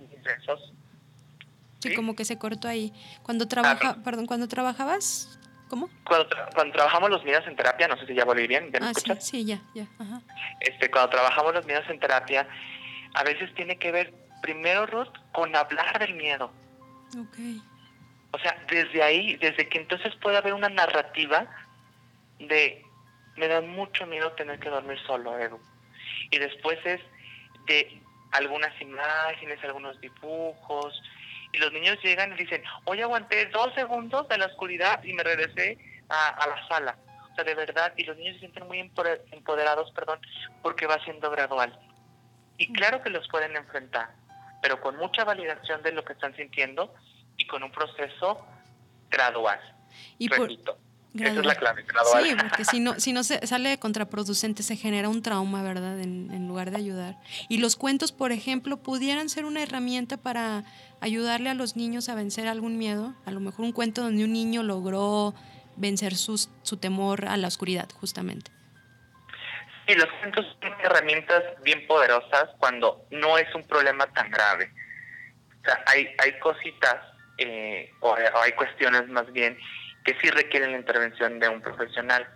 Sí, 1.80 1.92
como 1.96 2.14
que 2.14 2.24
se 2.24 2.38
cortó 2.38 2.68
ahí. 2.68 2.92
Cuando 3.24 3.48
trabaja, 3.48 3.96
perdón, 4.04 4.26
cuando 4.26 4.46
trabajabas, 4.46 5.40
¿cómo? 5.68 5.90
Cuando, 6.04 6.28
cuando 6.54 6.72
trabajamos 6.72 7.10
los 7.10 7.24
miedos 7.24 7.44
en 7.48 7.56
terapia, 7.56 7.88
no 7.88 7.96
sé 7.98 8.06
si 8.06 8.14
ya 8.14 8.24
volví 8.24 8.46
bien, 8.46 8.70
ah, 8.80 8.92
Sí, 9.18 9.44
ya, 9.44 9.60
ya. 9.74 9.88
Este, 10.60 10.88
cuando 10.88 11.10
trabajamos 11.10 11.52
los 11.52 11.66
miedos 11.66 11.84
en 11.88 11.98
terapia, 11.98 12.46
a 13.14 13.24
veces 13.24 13.52
tiene 13.56 13.76
que 13.76 13.90
ver 13.90 14.14
primero, 14.40 14.86
Ruth, 14.86 15.12
con 15.32 15.54
hablar 15.56 15.98
del 15.98 16.14
miedo. 16.14 16.52
Ok. 17.18 17.38
O 18.30 18.38
sea, 18.38 18.56
desde 18.70 19.02
ahí, 19.02 19.34
desde 19.36 19.68
que 19.68 19.78
entonces 19.78 20.14
puede 20.22 20.36
haber 20.36 20.54
una 20.54 20.68
narrativa 20.68 21.48
de 22.38 22.84
me 23.36 23.48
da 23.48 23.60
mucho 23.60 24.06
miedo 24.06 24.32
tener 24.32 24.58
que 24.58 24.70
dormir 24.70 24.98
solo, 25.06 25.38
Edu. 25.38 25.60
Y 26.30 26.38
después 26.38 26.78
es 26.84 27.00
de 27.66 28.00
algunas 28.32 28.80
imágenes, 28.80 29.62
algunos 29.62 30.00
dibujos, 30.00 31.02
y 31.52 31.58
los 31.58 31.72
niños 31.72 31.98
llegan 32.02 32.32
y 32.32 32.36
dicen, 32.36 32.62
hoy 32.84 33.00
aguanté 33.00 33.46
dos 33.46 33.72
segundos 33.74 34.28
de 34.28 34.38
la 34.38 34.46
oscuridad 34.46 35.02
y 35.04 35.12
me 35.12 35.22
regresé 35.22 35.78
a, 36.08 36.46
la 36.46 36.68
sala. 36.68 36.98
O 37.32 37.34
sea, 37.34 37.44
de 37.44 37.54
verdad, 37.54 37.92
y 37.96 38.04
los 38.04 38.16
niños 38.16 38.34
se 38.34 38.40
sienten 38.40 38.66
muy 38.66 38.78
empoderados, 38.80 39.90
perdón, 39.92 40.20
porque 40.62 40.86
va 40.86 41.02
siendo 41.04 41.30
gradual. 41.30 41.78
Y 42.58 42.72
claro 42.72 43.02
que 43.02 43.10
los 43.10 43.28
pueden 43.28 43.54
enfrentar, 43.56 44.10
pero 44.62 44.80
con 44.80 44.96
mucha 44.96 45.24
validación 45.24 45.82
de 45.82 45.92
lo 45.92 46.04
que 46.04 46.14
están 46.14 46.34
sintiendo 46.36 46.94
y 47.36 47.46
con 47.46 47.62
un 47.62 47.70
proceso 47.70 48.46
gradual. 49.10 49.60
Y 50.18 50.28
por, 50.28 50.50
esa 51.24 51.40
es 51.40 51.46
la 51.46 51.54
clave, 51.54 51.84
Sí, 52.22 52.34
porque 52.38 52.64
si 52.64 52.80
no, 52.80 52.98
si 52.98 53.12
no 53.12 53.24
se 53.24 53.46
sale 53.46 53.78
contraproducente, 53.78 54.62
se 54.62 54.76
genera 54.76 55.08
un 55.08 55.22
trauma, 55.22 55.62
¿verdad? 55.62 56.00
En, 56.00 56.48
lugar 56.48 56.70
de 56.70 56.76
ayudar. 56.76 57.16
Y 57.48 57.58
los 57.58 57.76
cuentos, 57.76 58.12
por 58.12 58.32
ejemplo, 58.32 58.76
pudieran 58.78 59.28
ser 59.28 59.44
una 59.44 59.62
herramienta 59.62 60.16
para 60.16 60.64
ayudarle 61.00 61.50
a 61.50 61.54
los 61.54 61.76
niños 61.76 62.08
a 62.08 62.14
vencer 62.14 62.46
algún 62.46 62.78
miedo. 62.78 63.14
A 63.24 63.30
lo 63.30 63.40
mejor 63.40 63.64
un 63.64 63.72
cuento 63.72 64.02
donde 64.02 64.24
un 64.24 64.32
niño 64.32 64.62
logró 64.62 65.34
vencer 65.76 66.14
su, 66.14 66.38
su 66.62 66.76
temor 66.76 67.26
a 67.26 67.36
la 67.36 67.48
oscuridad, 67.48 67.88
justamente. 68.00 68.50
Sí, 69.86 69.94
los 69.94 70.08
cuentos 70.20 70.46
son 70.60 70.72
herramientas 70.80 71.42
bien 71.62 71.86
poderosas 71.86 72.50
cuando 72.58 73.06
no 73.10 73.38
es 73.38 73.52
un 73.54 73.66
problema 73.66 74.06
tan 74.12 74.30
grave. 74.30 74.70
O 75.60 75.64
sea, 75.64 75.82
hay, 75.86 76.08
hay 76.18 76.38
cositas 76.38 76.96
eh, 77.38 77.92
o 78.00 78.14
hay 78.14 78.52
cuestiones 78.52 79.08
más 79.08 79.30
bien 79.32 79.58
que 80.06 80.16
sí 80.20 80.30
requieren 80.30 80.70
la 80.70 80.78
intervención 80.78 81.40
de 81.40 81.48
un 81.48 81.60
profesional. 81.60 82.26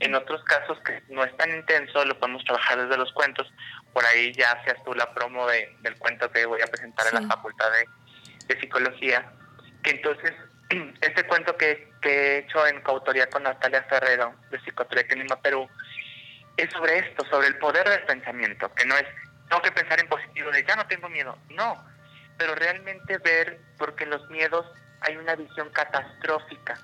En 0.00 0.14
otros 0.14 0.42
casos 0.44 0.78
que 0.84 1.02
no 1.08 1.24
es 1.24 1.36
tan 1.36 1.50
intenso, 1.50 2.04
lo 2.04 2.18
podemos 2.18 2.44
trabajar 2.44 2.80
desde 2.80 2.96
los 2.96 3.12
cuentos. 3.12 3.52
Por 3.92 4.04
ahí 4.06 4.32
ya 4.32 4.52
hacías 4.52 4.82
tú 4.84 4.94
la 4.94 5.12
promo 5.12 5.46
de, 5.48 5.76
del 5.80 5.96
cuento 5.96 6.30
que 6.30 6.46
voy 6.46 6.60
a 6.62 6.66
presentar 6.66 7.06
en 7.08 7.22
la 7.22 7.34
Facultad 7.34 7.66
de, 7.72 8.60
Psicología. 8.60 9.30
Que 9.82 9.90
entonces, 9.90 10.32
este 11.00 11.24
cuento 11.24 11.56
que, 11.56 11.88
he 12.02 12.38
hecho 12.38 12.66
en 12.66 12.80
coautoría 12.82 13.28
con 13.28 13.42
Natalia 13.42 13.82
Ferrero, 13.82 14.34
de 14.50 14.58
Psicoterapia 14.60 15.12
en 15.12 15.22
Lima, 15.24 15.40
Perú, 15.42 15.68
es 16.56 16.70
sobre 16.70 16.98
esto, 16.98 17.26
sobre 17.28 17.48
el 17.48 17.58
poder 17.58 17.88
del 17.88 18.04
pensamiento, 18.04 18.72
que 18.74 18.86
no 18.86 18.96
es, 18.96 19.04
tengo 19.48 19.62
que 19.62 19.72
pensar 19.72 20.00
en 20.00 20.08
positivo, 20.08 20.50
de 20.50 20.64
ya 20.64 20.76
no 20.76 20.86
tengo 20.86 21.08
miedo. 21.08 21.36
No, 21.50 21.84
pero 22.38 22.54
realmente 22.54 23.18
ver, 23.18 23.60
porque 23.76 24.06
los 24.06 24.28
miedos 24.30 24.66
hay 25.02 25.16
una 25.16 25.34
visión 25.34 25.68
catastrófica 25.70 26.78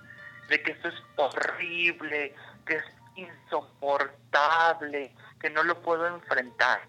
de 0.48 0.62
que 0.62 0.72
esto 0.72 0.88
es 0.88 1.02
horrible, 1.16 2.35
que 2.66 2.76
es 2.76 2.85
insoportable, 3.16 5.14
que 5.40 5.50
no 5.50 5.62
lo 5.62 5.80
puedo 5.83 6.07
enfrentar. 6.07 6.80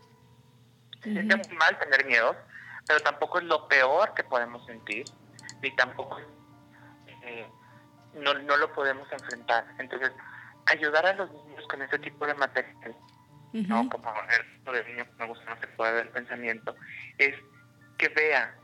Se 1.02 1.12
siente 1.12 1.36
muy 1.36 1.58
mal 1.58 1.78
tener 1.80 2.06
miedos, 2.06 2.36
pero 2.88 3.00
tampoco 3.02 3.39
es 3.39 3.46
lo 3.46 3.68
peor 3.68 4.13
que 4.13 4.24
podemos 4.24 4.65
sentir, 4.65 5.06
ni 5.62 5.76
tampoco 5.76 6.20
eh, 7.24 7.48
no, 8.15 8.34
no 8.34 8.58
lo 8.58 8.74
podemos 8.74 9.12
enfrentar. 9.12 9.65
Entonces, 9.78 10.12
ayudar 10.68 11.06
a 11.06 11.13
los 11.13 11.32
niños 11.32 11.68
con 11.68 11.82
ese 11.82 12.00
tipo 12.00 12.26
de 12.26 12.34
material, 12.34 12.96
¿no? 13.54 13.89
como 13.89 14.13
el 14.68 14.74
de 14.74 14.91
niño 14.91 15.06
que 15.06 15.24
me 15.24 15.28
gusta 15.28 15.46
no 15.54 15.60
se 15.60 15.68
puede 15.68 15.94
ver 15.94 16.08
el 16.08 16.12
pensamiento, 16.12 16.76
es 17.18 17.36
que 17.98 18.10
vea, 18.10 18.56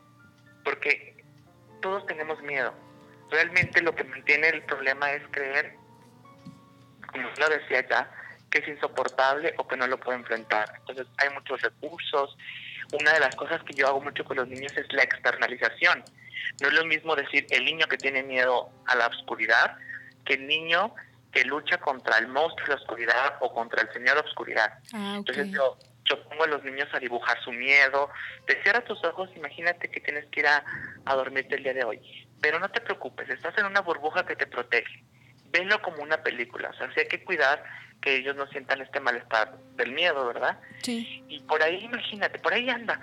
porque 0.63 1.23
todos 1.81 2.05
tenemos 2.05 2.41
miedo, 2.41 2.73
realmente 3.31 3.81
lo 3.81 3.95
que 3.95 4.03
mantiene 4.03 4.49
el 4.49 4.61
problema 4.63 5.11
es 5.11 5.23
creer, 5.31 5.73
como 7.11 7.29
lo 7.37 7.49
decía 7.49 7.87
ya, 7.89 8.11
que 8.51 8.59
es 8.59 8.67
insoportable 8.67 9.53
o 9.57 9.67
que 9.67 9.77
no 9.77 9.87
lo 9.87 9.99
puede 9.99 10.19
enfrentar. 10.19 10.73
Entonces 10.79 11.07
hay 11.17 11.29
muchos 11.33 11.61
recursos. 11.61 12.37
Una 12.91 13.13
de 13.13 13.21
las 13.21 13.35
cosas 13.35 13.63
que 13.63 13.73
yo 13.73 13.87
hago 13.87 14.01
mucho 14.01 14.25
con 14.25 14.37
los 14.37 14.47
niños 14.47 14.75
es 14.75 14.91
la 14.91 15.03
externalización. 15.03 16.03
No 16.61 16.67
es 16.67 16.73
lo 16.73 16.85
mismo 16.85 17.15
decir 17.15 17.47
el 17.49 17.63
niño 17.63 17.87
que 17.87 17.97
tiene 17.97 18.21
miedo 18.23 18.69
a 18.85 18.95
la 18.95 19.07
oscuridad 19.07 19.77
que 20.25 20.33
el 20.33 20.45
niño 20.47 20.93
que 21.31 21.45
lucha 21.45 21.77
contra 21.77 22.17
el 22.17 22.27
monstruo 22.27 22.67
de 22.67 22.75
la 22.75 22.81
oscuridad 22.81 23.35
o 23.39 23.53
contra 23.53 23.81
el 23.81 23.93
señor 23.93 24.15
de 24.17 24.21
la 24.23 24.27
oscuridad. 24.27 24.73
Ah, 24.93 25.15
Entonces 25.17 25.49
yo, 25.49 25.77
yo 26.03 26.21
pongo 26.27 26.43
a 26.43 26.47
los 26.47 26.63
niños 26.65 26.89
a 26.91 26.99
dibujar 26.99 27.41
su 27.41 27.53
miedo. 27.53 28.09
Te 28.45 28.61
cierras 28.63 28.83
tus 28.83 29.01
ojos, 29.05 29.29
imagínate 29.37 29.89
que 29.89 30.01
tienes 30.01 30.25
que 30.25 30.41
ir 30.41 30.47
a, 30.47 30.63
a 31.05 31.15
dormirte 31.15 31.55
el 31.55 31.63
día 31.63 31.73
de 31.73 31.85
hoy 31.85 32.27
pero 32.41 32.59
no 32.59 32.69
te 32.69 32.81
preocupes, 32.81 33.29
estás 33.29 33.57
en 33.57 33.65
una 33.65 33.81
burbuja 33.81 34.25
que 34.25 34.35
te 34.35 34.47
protege. 34.47 35.03
Venlo 35.51 35.81
como 35.81 36.01
una 36.01 36.23
película, 36.23 36.69
o 36.69 36.73
sea, 36.73 36.91
sí 36.93 37.01
hay 37.01 37.07
que 37.07 37.23
cuidar 37.23 37.63
que 38.01 38.15
ellos 38.15 38.35
no 38.35 38.47
sientan 38.47 38.81
este 38.81 38.99
malestar 38.99 39.57
del 39.75 39.91
miedo, 39.91 40.25
¿verdad? 40.25 40.59
Sí. 40.81 41.23
Y 41.27 41.39
por 41.41 41.61
ahí, 41.61 41.83
imagínate, 41.83 42.39
por 42.39 42.53
ahí 42.53 42.67
anda, 42.69 42.99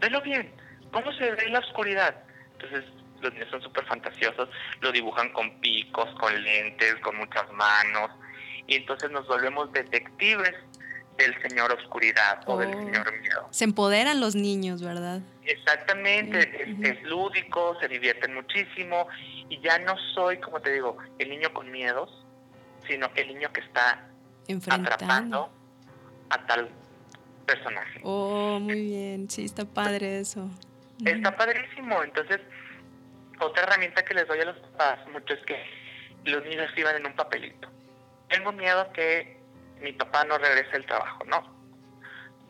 velo 0.00 0.20
bien, 0.20 0.52
¿cómo 0.92 1.12
se 1.12 1.30
ve 1.32 1.48
la 1.48 1.60
oscuridad? 1.60 2.14
Entonces, 2.52 2.84
los 3.22 3.32
niños 3.32 3.48
son 3.50 3.62
súper 3.62 3.86
fantasiosos, 3.86 4.48
lo 4.80 4.92
dibujan 4.92 5.32
con 5.32 5.58
picos, 5.60 6.08
con 6.20 6.42
lentes, 6.42 6.96
con 6.96 7.16
muchas 7.16 7.50
manos, 7.52 8.10
y 8.66 8.76
entonces 8.76 9.10
nos 9.10 9.26
volvemos 9.26 9.72
detectives 9.72 10.54
del 11.16 11.34
señor 11.42 11.72
oscuridad 11.72 12.40
o 12.46 12.56
del 12.58 12.70
oh. 12.70 12.78
señor 12.78 13.20
miedo. 13.20 13.48
Se 13.50 13.64
empoderan 13.64 14.20
los 14.20 14.34
niños, 14.34 14.82
¿verdad? 14.82 15.20
Exactamente, 15.44 16.40
es, 16.82 17.02
lúdico, 17.02 17.76
se 17.80 17.88
divierten 17.88 18.34
muchísimo 18.34 19.06
y 19.48 19.60
ya 19.60 19.78
no 19.78 19.94
soy, 20.14 20.38
como 20.38 20.60
te 20.60 20.72
digo, 20.72 20.96
el 21.18 21.28
niño 21.28 21.52
con 21.52 21.70
miedos, 21.70 22.10
sino 22.88 23.10
el 23.14 23.28
niño 23.28 23.52
que 23.52 23.60
está 23.60 24.08
atrapando 24.70 25.50
a 26.30 26.46
tal 26.46 26.70
personaje. 27.46 28.00
Oh, 28.02 28.58
muy 28.60 28.82
bien, 28.82 29.28
sí, 29.28 29.44
está 29.44 29.64
padre 29.64 30.20
eso. 30.20 30.48
Está 31.04 31.36
padrísimo. 31.36 32.02
Entonces, 32.02 32.40
otra 33.40 33.64
herramienta 33.64 34.04
que 34.04 34.14
les 34.14 34.26
doy 34.26 34.40
a 34.40 34.46
los 34.46 34.56
papás 34.58 35.06
mucho 35.12 35.34
es 35.34 35.40
que 35.44 35.56
los 36.24 36.42
niños 36.44 36.66
escriban 36.68 36.96
en 36.96 37.06
un 37.06 37.14
papelito. 37.14 37.68
Tengo 38.28 38.52
miedo 38.52 38.90
que 38.92 39.43
mi 39.84 39.92
papá 39.92 40.24
no 40.24 40.38
regrese 40.38 40.72
del 40.72 40.86
trabajo, 40.86 41.24
¿no? 41.26 41.42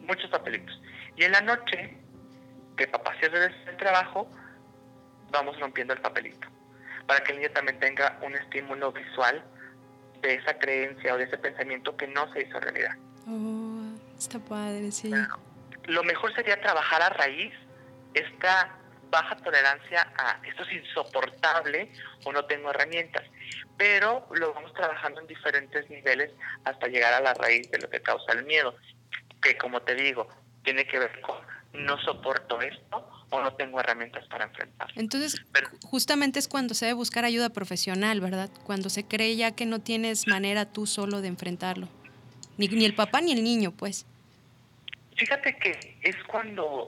Muchos 0.00 0.30
papelitos. 0.30 0.80
Y 1.16 1.24
en 1.24 1.32
la 1.32 1.40
noche, 1.40 1.96
que 2.76 2.86
papá 2.86 3.12
se 3.20 3.28
regrese 3.28 3.64
del 3.66 3.76
trabajo, 3.76 4.30
vamos 5.30 5.58
rompiendo 5.58 5.92
el 5.92 6.00
papelito. 6.00 6.48
Para 7.06 7.20
que 7.22 7.32
el 7.32 7.38
niño 7.38 7.50
también 7.50 7.78
tenga 7.80 8.18
un 8.22 8.34
estímulo 8.34 8.92
visual 8.92 9.44
de 10.22 10.36
esa 10.36 10.56
creencia 10.58 11.14
o 11.14 11.18
de 11.18 11.24
ese 11.24 11.36
pensamiento 11.36 11.96
que 11.96 12.06
no 12.06 12.32
se 12.32 12.42
hizo 12.42 12.58
realidad. 12.60 12.96
Oh, 13.26 13.82
está 14.16 14.38
padre, 14.38 14.90
sí. 14.92 15.12
Lo 15.86 16.04
mejor 16.04 16.34
sería 16.34 16.60
trabajar 16.60 17.02
a 17.02 17.10
raíz 17.10 17.52
esta 18.14 18.78
baja 19.10 19.36
tolerancia 19.36 20.12
a 20.16 20.38
esto 20.46 20.62
es 20.62 20.72
insoportable 20.72 21.92
o 22.24 22.32
no 22.32 22.44
tengo 22.46 22.70
herramientas, 22.70 23.22
pero 23.76 24.26
lo 24.32 24.52
vamos 24.54 24.72
trabajando 24.74 25.20
en 25.20 25.26
diferentes 25.26 25.88
niveles 25.90 26.30
hasta 26.64 26.88
llegar 26.88 27.14
a 27.14 27.20
la 27.20 27.34
raíz 27.34 27.70
de 27.70 27.78
lo 27.78 27.90
que 27.90 28.00
causa 28.00 28.32
el 28.32 28.44
miedo, 28.44 28.76
que 29.42 29.56
como 29.56 29.82
te 29.82 29.94
digo, 29.94 30.28
tiene 30.62 30.86
que 30.86 30.98
ver 30.98 31.20
con 31.20 31.36
no 31.74 31.98
soporto 31.98 32.60
esto 32.60 33.10
o 33.30 33.42
no 33.42 33.54
tengo 33.54 33.80
herramientas 33.80 34.26
para 34.28 34.44
enfrentar. 34.44 34.88
Entonces, 34.94 35.42
justamente 35.82 36.38
es 36.38 36.46
cuando 36.46 36.74
se 36.74 36.86
debe 36.86 36.94
buscar 36.94 37.24
ayuda 37.24 37.50
profesional, 37.50 38.20
¿verdad? 38.20 38.48
Cuando 38.64 38.88
se 38.88 39.04
cree 39.04 39.34
ya 39.36 39.50
que 39.52 39.66
no 39.66 39.80
tienes 39.80 40.28
manera 40.28 40.66
tú 40.66 40.86
solo 40.86 41.20
de 41.20 41.28
enfrentarlo. 41.28 41.88
Ni, 42.56 42.68
ni 42.68 42.84
el 42.84 42.94
papá 42.94 43.20
ni 43.20 43.32
el 43.32 43.42
niño, 43.42 43.72
pues. 43.72 44.06
Fíjate 45.16 45.56
que 45.58 45.98
es 46.02 46.16
cuando 46.24 46.84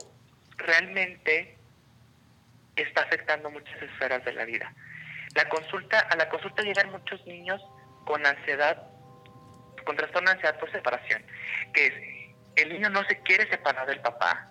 realmente 0.55 1.57
está 2.75 3.01
afectando 3.01 3.49
muchas 3.49 3.81
esferas 3.81 4.23
de 4.23 4.33
la 4.33 4.45
vida. 4.45 4.73
La 5.37 5.47
consulta, 5.49 5.99
a 5.99 6.15
la 6.15 6.27
consulta 6.29 6.63
llegan 6.63 6.91
muchos 6.91 7.23
niños 7.27 7.61
con 8.05 8.25
ansiedad, 8.25 8.89
con 9.85 9.95
trastorno 9.95 10.31
de 10.31 10.33
ansiedad 10.33 10.59
por 10.59 10.71
separación, 10.71 11.23
que 11.75 11.85
es, 11.85 11.93
el 12.55 12.73
niño 12.73 12.89
no 12.89 13.03
se 13.03 13.21
quiere 13.21 13.47
separar 13.47 13.85
del 13.85 14.01
papá, 14.01 14.49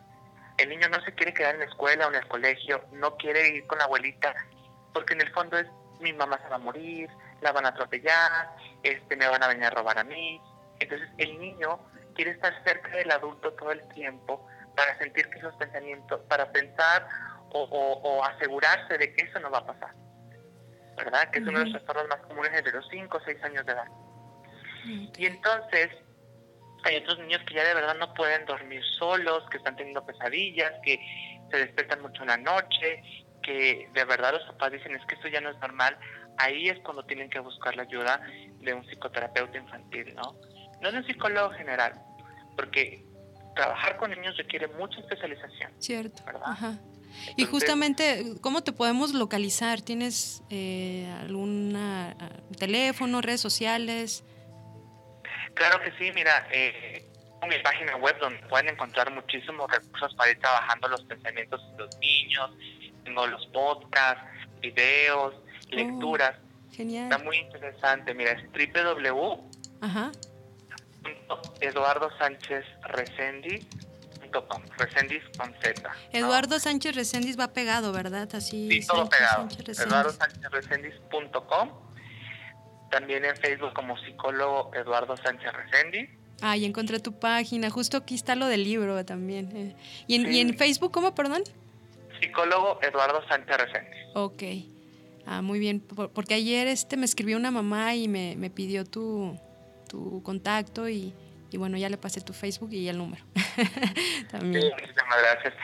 el 0.59 0.69
niño 0.69 0.89
no 0.89 1.01
se 1.01 1.13
quiere 1.13 1.35
quedar 1.35 1.55
en 1.55 1.63
la 1.63 1.67
escuela 1.67 2.07
o 2.07 2.11
en 2.11 2.15
el 2.15 2.29
colegio, 2.29 2.85
no 2.93 3.17
quiere 3.17 3.49
ir 3.49 3.67
con 3.67 3.79
la 3.79 3.87
abuelita, 3.87 4.33
porque 4.95 5.15
en 5.15 5.23
el 5.23 5.33
fondo 5.33 5.59
es, 5.59 5.67
mi 5.99 6.13
mamá 6.13 6.39
se 6.41 6.49
va 6.51 6.55
a 6.55 6.61
morir, 6.61 7.11
la 7.41 7.51
van 7.51 7.67
a 7.67 7.71
atropellar, 7.71 8.55
este, 8.85 9.17
me 9.17 9.27
van 9.27 9.43
a 9.43 9.49
venir 9.49 9.65
a 9.65 9.71
robar 9.71 9.99
a 9.99 10.05
mí. 10.05 10.41
Entonces 10.79 11.09
el 11.19 11.37
niño 11.41 11.81
quiere 12.15 12.31
estar 12.31 12.55
cerca 12.63 12.91
del 12.91 13.11
adulto 13.11 13.53
todo 13.55 13.73
el 13.73 13.83
tiempo 13.89 14.47
para 14.77 14.97
sentir 14.99 15.29
que 15.31 15.41
esos 15.41 15.57
pensamientos, 15.57 16.21
para 16.29 16.53
pensar 16.53 17.09
o, 17.51 18.25
asegurarse 18.25 18.99
de 18.99 19.13
que 19.13 19.25
eso 19.25 19.41
no 19.41 19.51
va 19.51 19.59
a 19.59 19.67
pasar. 19.67 20.06
¿Verdad? 20.97 21.31
Que 21.31 21.41
es 21.41 21.47
uno 21.47 21.59
de 21.59 21.65
los 21.67 21.75
trastornos 21.75 22.09
más 22.09 22.21
comunes 22.27 22.65
de 22.65 22.73
los 22.73 22.87
5 22.89 23.17
o 23.17 23.21
6 23.21 23.45
años 23.45 23.67
de 23.67 23.73
edad. 23.73 23.87
Y 25.19 25.27
entonces 25.27 25.91
hay 26.85 26.97
otros 26.97 27.19
niños 27.19 27.43
que 27.47 27.55
ya 27.55 27.65
de 27.65 27.75
verdad 27.75 27.97
no 27.97 28.15
pueden 28.15 28.47
dormir 28.47 28.83
solos, 28.99 29.43
que 29.51 29.57
están 29.57 29.77
teniendo 29.77 30.05
pesadillas, 30.07 30.73
que 30.85 31.01
se 31.51 31.59
despiertan 31.59 32.01
mucho 32.01 32.23
en 32.23 32.29
la 32.29 32.37
noche, 32.37 33.03
que 33.43 33.89
de 33.93 34.05
verdad 34.05 34.33
los 34.33 34.45
papás 34.45 34.73
dicen 34.73 34.95
es 34.95 35.05
que 35.07 35.17
esto 35.17 35.29
ya 35.29 35.41
no 35.41 35.51
es 35.51 35.59
normal. 35.59 35.99
Ahí 36.39 36.69
es 36.69 36.79
cuando 36.81 37.05
tienen 37.05 37.31
que 37.31 37.41
buscar 37.41 37.75
la 37.77 37.83
ayuda 37.83 38.21
de 38.61 38.75
un 38.75 38.85
psicoterapeuta 38.87 39.59
infantil, 39.59 40.15
¿no? 40.15 40.37
No 40.81 40.93
de 40.93 40.99
un 40.99 41.07
psicólogo 41.07 41.51
general, 41.51 41.93
porque 42.57 43.05
trabajar 43.55 43.97
con 43.97 44.11
niños 44.11 44.37
requiere 44.37 44.69
mucha 44.69 45.01
especialización. 45.01 45.73
Cierto. 45.81 46.23
¿verdad? 46.25 46.79
Y 47.37 47.45
justamente, 47.45 48.35
¿cómo 48.41 48.63
te 48.63 48.73
podemos 48.73 49.15
localizar? 49.15 49.81
¿Tienes 49.81 50.43
eh, 50.51 51.09
algún 51.21 51.77
teléfono, 52.59 53.21
redes 53.21 53.41
sociales? 53.41 54.25
Claro 55.55 55.81
que 55.81 55.91
sí, 55.99 56.13
mira, 56.15 56.47
eh, 56.53 57.07
mi 57.49 57.59
página 57.63 57.97
web 57.97 58.19
donde 58.21 58.39
pueden 58.49 58.69
encontrar 58.69 59.13
muchísimos 59.13 59.71
recursos 59.71 60.15
para 60.15 60.31
ir 60.31 60.39
trabajando 60.39 60.89
los 60.89 61.03
pensamientos 61.05 61.61
de 61.73 61.85
los 61.85 61.99
niños, 61.99 62.51
tengo 63.05 63.27
los 63.27 63.47
podcasts, 63.47 64.25
videos, 64.61 65.35
oh, 65.35 65.75
lecturas. 65.75 66.37
genial. 66.73 67.05
Está 67.05 67.19
muy 67.25 67.37
interesante, 67.39 68.15
mira, 68.15 68.33
es 68.33 68.45
www. 68.53 69.41
Ajá. 69.81 70.13
Eduardo 71.61 72.11
Sánchez 72.19 72.65
Resendiz 74.79 75.23
con 75.39 75.55
Z. 75.63 75.91
Eduardo 76.13 76.59
Sánchez 76.59 76.95
Resendiz 76.95 77.39
va 77.39 77.53
pegado, 77.53 77.93
¿verdad? 77.93 78.29
Así. 78.35 78.69
Sí, 78.71 78.87
todo 78.87 79.09
pegado. 79.09 79.49
Eduardo 79.67 80.11
Sánchez 80.11 80.51
Resendiz.com. 80.51 81.71
También 82.91 83.25
en 83.25 83.37
Facebook 83.37 83.73
como 83.75 83.97
psicólogo 83.99 84.71
Eduardo 84.75 85.17
Sánchez 85.17 85.53
Resendiz. 85.53 86.11
Ah, 86.43 86.57
y 86.57 86.65
encontré 86.65 87.01
tu 87.01 87.19
página. 87.19 87.71
Justo 87.71 87.97
aquí 87.97 88.15
está 88.15 88.37
lo 88.37 88.47
del 88.47 88.65
libro 88.65 89.05
también. 89.05 89.57
Eh. 89.57 89.77
¿Y, 90.07 90.17
en, 90.17 90.33
¿Y 90.33 90.41
en 90.41 90.57
Facebook 90.57 90.93
cómo, 90.93 91.15
perdón? 91.15 91.43
Psicólogo 92.21 92.79
Eduardo 92.83 93.27
Sánchez 93.29 93.57
Resendiz. 93.57 94.03
Ok. 94.15 94.43
Ah, 95.27 95.43
muy 95.43 95.59
bien. 95.59 95.81
Porque 95.81 96.35
ayer 96.35 96.69
este 96.69 96.97
me 96.97 97.05
escribió 97.05 97.37
una 97.37 97.51
mamá 97.51 97.95
y 97.95 98.09
me, 98.09 98.37
me 98.37 98.51
pidió 98.51 98.85
tu, 98.85 99.39
tu 99.89 100.23
contacto 100.23 100.89
y, 100.89 101.13
y 101.57 101.59
bueno, 101.59 101.79
ya 101.79 101.89
le 101.89 101.97
pasé 101.97 102.21
tu 102.21 102.35
Facebook 102.35 102.71
y 102.71 102.87
el 102.87 102.99
número. 102.99 103.25
También. 104.31 104.63
Sí, 104.63 104.71
muchísimas 104.73 105.23
gracias. 105.23 105.55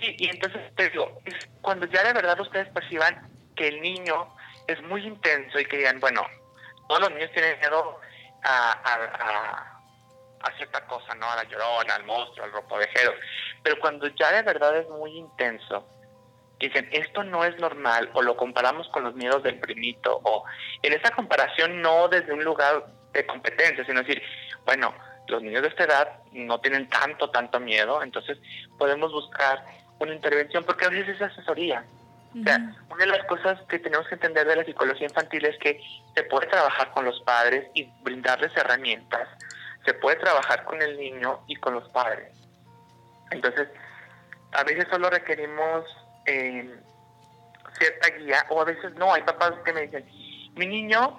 Sí, 0.00 0.16
y 0.18 0.30
entonces 0.30 0.62
te 0.74 0.88
digo, 0.88 1.20
cuando 1.60 1.84
ya 1.88 2.02
de 2.04 2.14
verdad 2.14 2.40
ustedes 2.40 2.68
perciban 2.70 3.30
que 3.54 3.68
el 3.68 3.82
niño 3.82 4.34
es 4.66 4.82
muy 4.84 5.06
intenso 5.06 5.60
y 5.60 5.66
que 5.66 5.76
digan, 5.76 6.00
bueno, 6.00 6.22
todos 6.88 7.02
los 7.02 7.10
niños 7.10 7.30
tienen 7.32 7.58
miedo 7.60 8.00
a, 8.44 8.72
a, 8.72 9.78
a, 10.40 10.56
cierta 10.56 10.86
cosa, 10.86 11.14
¿no? 11.16 11.30
A 11.30 11.36
la 11.36 11.44
llorona, 11.44 11.96
al 11.96 12.04
monstruo, 12.06 12.46
al 12.46 12.52
ropavejero. 12.52 13.12
Pero 13.62 13.78
cuando 13.78 14.06
ya 14.06 14.32
de 14.32 14.42
verdad 14.44 14.74
es 14.78 14.88
muy 14.88 15.18
intenso, 15.18 15.86
dicen, 16.60 16.88
esto 16.92 17.24
no 17.24 17.44
es 17.44 17.58
normal, 17.58 18.08
o 18.14 18.22
lo 18.22 18.38
comparamos 18.38 18.88
con 18.88 19.04
los 19.04 19.14
miedos 19.16 19.42
del 19.42 19.60
primito, 19.60 20.18
o 20.24 20.44
en 20.80 20.94
esa 20.94 21.10
comparación 21.10 21.82
no 21.82 22.08
desde 22.08 22.32
un 22.32 22.42
lugar 22.42 22.86
de 23.12 23.26
competencia, 23.26 23.84
sino 23.84 24.00
decir, 24.02 24.22
bueno, 24.64 24.94
los 25.28 25.42
niños 25.42 25.62
de 25.62 25.68
esta 25.68 25.84
edad 25.84 26.08
no 26.32 26.60
tienen 26.60 26.88
tanto, 26.88 27.30
tanto 27.30 27.60
miedo, 27.60 28.02
entonces 28.02 28.38
podemos 28.78 29.12
buscar 29.12 29.64
una 29.98 30.14
intervención 30.14 30.64
porque 30.64 30.84
a 30.84 30.88
veces 30.88 31.16
es 31.16 31.22
asesoría. 31.22 31.84
O 32.38 32.42
sea, 32.42 32.56
una 32.88 33.04
de 33.04 33.10
las 33.10 33.26
cosas 33.26 33.60
que 33.68 33.78
tenemos 33.78 34.08
que 34.08 34.14
entender 34.14 34.46
de 34.46 34.56
la 34.56 34.64
psicología 34.64 35.06
infantil 35.06 35.44
es 35.44 35.58
que 35.58 35.78
se 36.14 36.22
puede 36.24 36.46
trabajar 36.46 36.90
con 36.92 37.04
los 37.04 37.20
padres 37.20 37.68
y 37.74 37.84
brindarles 38.02 38.56
herramientas, 38.56 39.28
se 39.84 39.92
puede 39.94 40.16
trabajar 40.16 40.64
con 40.64 40.80
el 40.80 40.96
niño 40.96 41.40
y 41.46 41.56
con 41.56 41.74
los 41.74 41.86
padres. 41.90 42.34
Entonces, 43.30 43.68
a 44.52 44.64
veces 44.64 44.86
solo 44.90 45.10
requerimos 45.10 45.84
eh, 46.24 46.74
cierta 47.78 48.08
guía 48.16 48.46
o 48.48 48.62
a 48.62 48.64
veces 48.64 48.94
no, 48.94 49.12
hay 49.12 49.22
papás 49.22 49.52
que 49.64 49.72
me 49.72 49.82
dicen, 49.82 50.08
mi 50.54 50.66
niño 50.66 51.18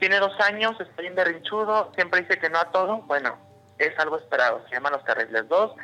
tiene 0.00 0.18
dos 0.18 0.38
años, 0.40 0.80
está 0.80 1.02
bien 1.02 1.14
berrinchudo, 1.14 1.92
siempre 1.94 2.22
dice 2.22 2.38
que 2.38 2.50
no 2.50 2.58
a 2.58 2.72
todo. 2.72 3.02
Bueno, 3.02 3.38
es 3.78 3.96
algo 3.98 4.18
esperado. 4.18 4.64
Se 4.68 4.74
llaman 4.74 4.92
Los 4.92 5.04
Terribles 5.04 5.48
2, 5.48 5.74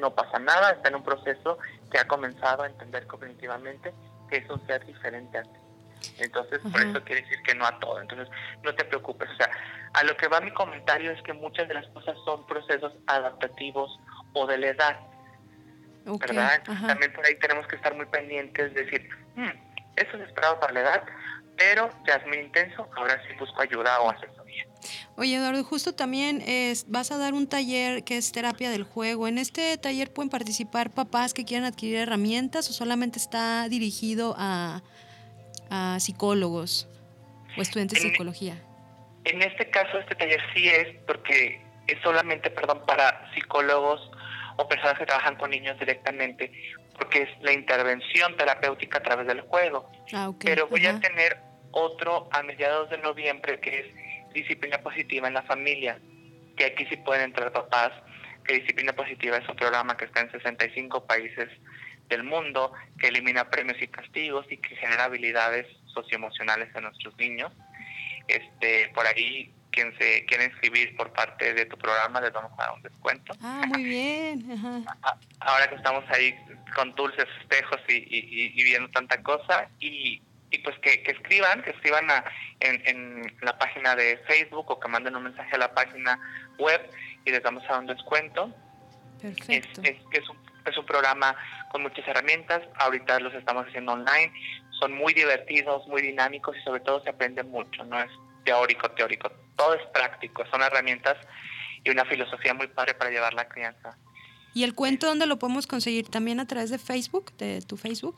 no 0.00 0.14
pasa 0.14 0.38
nada, 0.38 0.70
está 0.70 0.88
en 0.88 0.96
un 0.96 1.04
proceso 1.04 1.58
que 1.90 1.98
ha 1.98 2.08
comenzado 2.08 2.62
a 2.62 2.66
entender 2.66 3.06
cognitivamente 3.06 3.92
que 4.30 4.38
es 4.38 4.48
un 4.48 4.64
ser 4.66 4.84
diferente 4.86 5.38
a 5.38 5.42
ti. 5.42 5.60
Entonces, 6.18 6.60
por 6.70 6.80
eso 6.80 7.02
quiere 7.04 7.22
decir 7.22 7.42
que 7.42 7.54
no 7.54 7.66
a 7.66 7.78
todo. 7.78 8.00
Entonces, 8.00 8.28
no 8.62 8.74
te 8.74 8.84
preocupes. 8.84 9.28
O 9.30 9.36
sea, 9.36 9.50
a 9.94 10.04
lo 10.04 10.16
que 10.16 10.28
va 10.28 10.40
mi 10.40 10.52
comentario 10.52 11.10
es 11.10 11.22
que 11.22 11.32
muchas 11.32 11.66
de 11.66 11.74
las 11.74 11.86
cosas 11.88 12.16
son 12.24 12.46
procesos 12.46 12.92
adaptativos 13.06 13.98
o 14.34 14.46
de 14.46 14.58
la 14.58 14.66
edad. 14.68 15.00
¿Verdad? 16.04 16.62
También 16.64 17.12
por 17.14 17.24
ahí 17.24 17.36
tenemos 17.38 17.66
que 17.66 17.76
estar 17.76 17.94
muy 17.94 18.06
pendientes, 18.06 18.74
de 18.74 18.84
decir, 18.84 19.08
hmm, 19.36 19.48
eso 19.96 20.16
es 20.16 20.28
esperado 20.28 20.60
para 20.60 20.72
la 20.74 20.80
edad, 20.80 21.04
pero 21.56 21.90
ya 22.06 22.14
es 22.14 22.26
muy 22.26 22.38
intenso, 22.38 22.88
ahora 22.96 23.20
sí 23.26 23.34
busco 23.38 23.60
ayuda 23.60 24.00
o 24.00 24.10
asesoría. 24.10 24.66
Oye, 25.16 25.36
Eduardo, 25.36 25.62
justo 25.64 25.94
también 25.94 26.42
es, 26.46 26.90
vas 26.90 27.10
a 27.10 27.18
dar 27.18 27.34
un 27.34 27.48
taller 27.48 28.04
que 28.04 28.16
es 28.16 28.32
terapia 28.32 28.70
del 28.70 28.82
juego. 28.82 29.28
¿En 29.28 29.38
este 29.38 29.76
taller 29.78 30.12
pueden 30.12 30.30
participar 30.30 30.90
papás 30.90 31.34
que 31.34 31.44
quieran 31.44 31.66
adquirir 31.66 31.98
herramientas 31.98 32.68
o 32.68 32.72
solamente 32.72 33.18
está 33.18 33.68
dirigido 33.68 34.34
a, 34.36 34.82
psicólogos 35.98 36.86
o 37.58 37.62
estudiantes 37.62 38.00
de 38.00 38.10
psicología? 38.10 38.54
En 39.24 39.42
este 39.42 39.68
caso, 39.70 39.98
este 39.98 40.14
taller 40.14 40.40
sí 40.54 40.68
es 40.68 40.86
porque 41.04 41.60
es 41.88 42.00
solamente, 42.02 42.50
perdón, 42.50 42.82
para 42.86 43.32
psicólogos 43.34 44.00
o 44.56 44.68
personas 44.68 44.98
que 44.98 45.06
trabajan 45.06 45.34
con 45.36 45.50
niños 45.50 45.76
directamente, 45.80 46.52
porque 46.98 47.22
es 47.22 47.28
la 47.42 47.52
intervención 47.52 48.36
terapéutica 48.36 48.98
a 48.98 49.02
través 49.02 49.26
del 49.26 49.40
juego. 49.42 49.90
Ah, 50.12 50.32
Pero 50.38 50.68
voy 50.68 50.86
a 50.86 50.98
tener 51.00 51.38
otro 51.72 52.28
a 52.30 52.42
mediados 52.42 52.90
de 52.90 52.98
noviembre 52.98 53.60
que 53.60 53.80
es 53.80 54.32
disciplina 54.32 54.78
positiva 54.78 55.28
en 55.28 55.34
la 55.34 55.42
familia, 55.42 55.98
que 56.56 56.66
aquí 56.66 56.86
sí 56.86 56.96
pueden 56.96 57.24
entrar 57.24 57.52
papás, 57.52 57.92
que 58.44 58.54
disciplina 58.54 58.92
positiva 58.92 59.38
es 59.38 59.48
un 59.48 59.56
programa 59.56 59.96
que 59.96 60.04
está 60.04 60.20
en 60.20 60.30
65 60.30 61.06
países 61.06 61.48
del 62.08 62.22
mundo, 62.22 62.72
que 62.98 63.08
elimina 63.08 63.48
premios 63.48 63.80
y 63.80 63.88
castigos 63.88 64.46
y 64.50 64.58
que 64.58 64.76
genera 64.76 65.04
habilidades 65.04 65.66
socioemocionales 65.86 66.74
en 66.74 66.82
nuestros 66.84 67.16
niños. 67.16 67.52
Este, 68.28 68.90
por 68.94 69.06
ahí 69.06 69.52
quien 69.74 69.96
se 69.98 70.24
quiere 70.26 70.44
inscribir 70.44 70.96
por 70.96 71.12
parte 71.12 71.52
de 71.52 71.66
tu 71.66 71.76
programa 71.76 72.20
les 72.20 72.32
vamos 72.32 72.52
a 72.52 72.62
dar 72.62 72.74
un 72.74 72.82
descuento. 72.82 73.34
Ah, 73.42 73.62
muy 73.66 73.82
bien. 73.82 74.86
Ahora 75.40 75.68
que 75.68 75.74
estamos 75.74 76.04
ahí 76.10 76.34
con 76.74 76.94
dulces 76.94 77.26
espejos 77.40 77.80
y, 77.88 78.62
viendo 78.62 78.88
tanta 78.90 79.20
cosa 79.22 79.68
y, 79.80 80.22
pues 80.62 80.78
que, 80.78 81.02
escriban, 81.06 81.62
que 81.62 81.70
escriban 81.70 82.06
en, 82.60 83.36
la 83.42 83.58
página 83.58 83.96
de 83.96 84.16
Facebook 84.28 84.70
o 84.70 84.78
que 84.78 84.88
manden 84.88 85.16
un 85.16 85.24
mensaje 85.24 85.56
a 85.56 85.58
la 85.58 85.74
página 85.74 86.18
web 86.58 86.80
y 87.24 87.32
les 87.32 87.42
damos 87.42 87.64
a 87.64 87.72
dar 87.72 87.80
un 87.80 87.86
descuento. 87.86 88.54
Perfecto. 89.20 89.82
Es, 89.82 89.96
es, 90.12 90.28
un, 90.28 90.38
es 90.64 90.78
un 90.78 90.86
programa 90.86 91.34
con 91.70 91.82
muchas 91.82 92.06
herramientas, 92.06 92.62
ahorita 92.76 93.18
los 93.18 93.34
estamos 93.34 93.66
haciendo 93.66 93.92
online, 93.92 94.32
son 94.78 94.92
muy 94.92 95.12
divertidos, 95.14 95.86
muy 95.88 96.02
dinámicos 96.02 96.56
y 96.56 96.62
sobre 96.62 96.80
todo 96.80 97.02
se 97.02 97.10
aprende 97.10 97.42
mucho, 97.42 97.84
no 97.84 97.98
es 97.98 98.10
teórico, 98.44 98.90
teórico, 98.92 99.30
todo 99.56 99.74
es 99.74 99.86
práctico, 99.88 100.44
son 100.50 100.62
herramientas 100.62 101.16
y 101.82 101.90
una 101.90 102.04
filosofía 102.04 102.54
muy 102.54 102.68
padre 102.68 102.94
para 102.94 103.10
llevar 103.10 103.34
la 103.34 103.48
crianza. 103.48 103.96
¿Y 104.54 104.62
el 104.62 104.74
cuento 104.74 105.08
dónde 105.08 105.26
lo 105.26 105.38
podemos 105.38 105.66
conseguir? 105.66 106.08
¿También 106.08 106.40
a 106.40 106.46
través 106.46 106.70
de 106.70 106.78
Facebook, 106.78 107.36
de 107.36 107.60
tu 107.62 107.76
Facebook? 107.76 108.16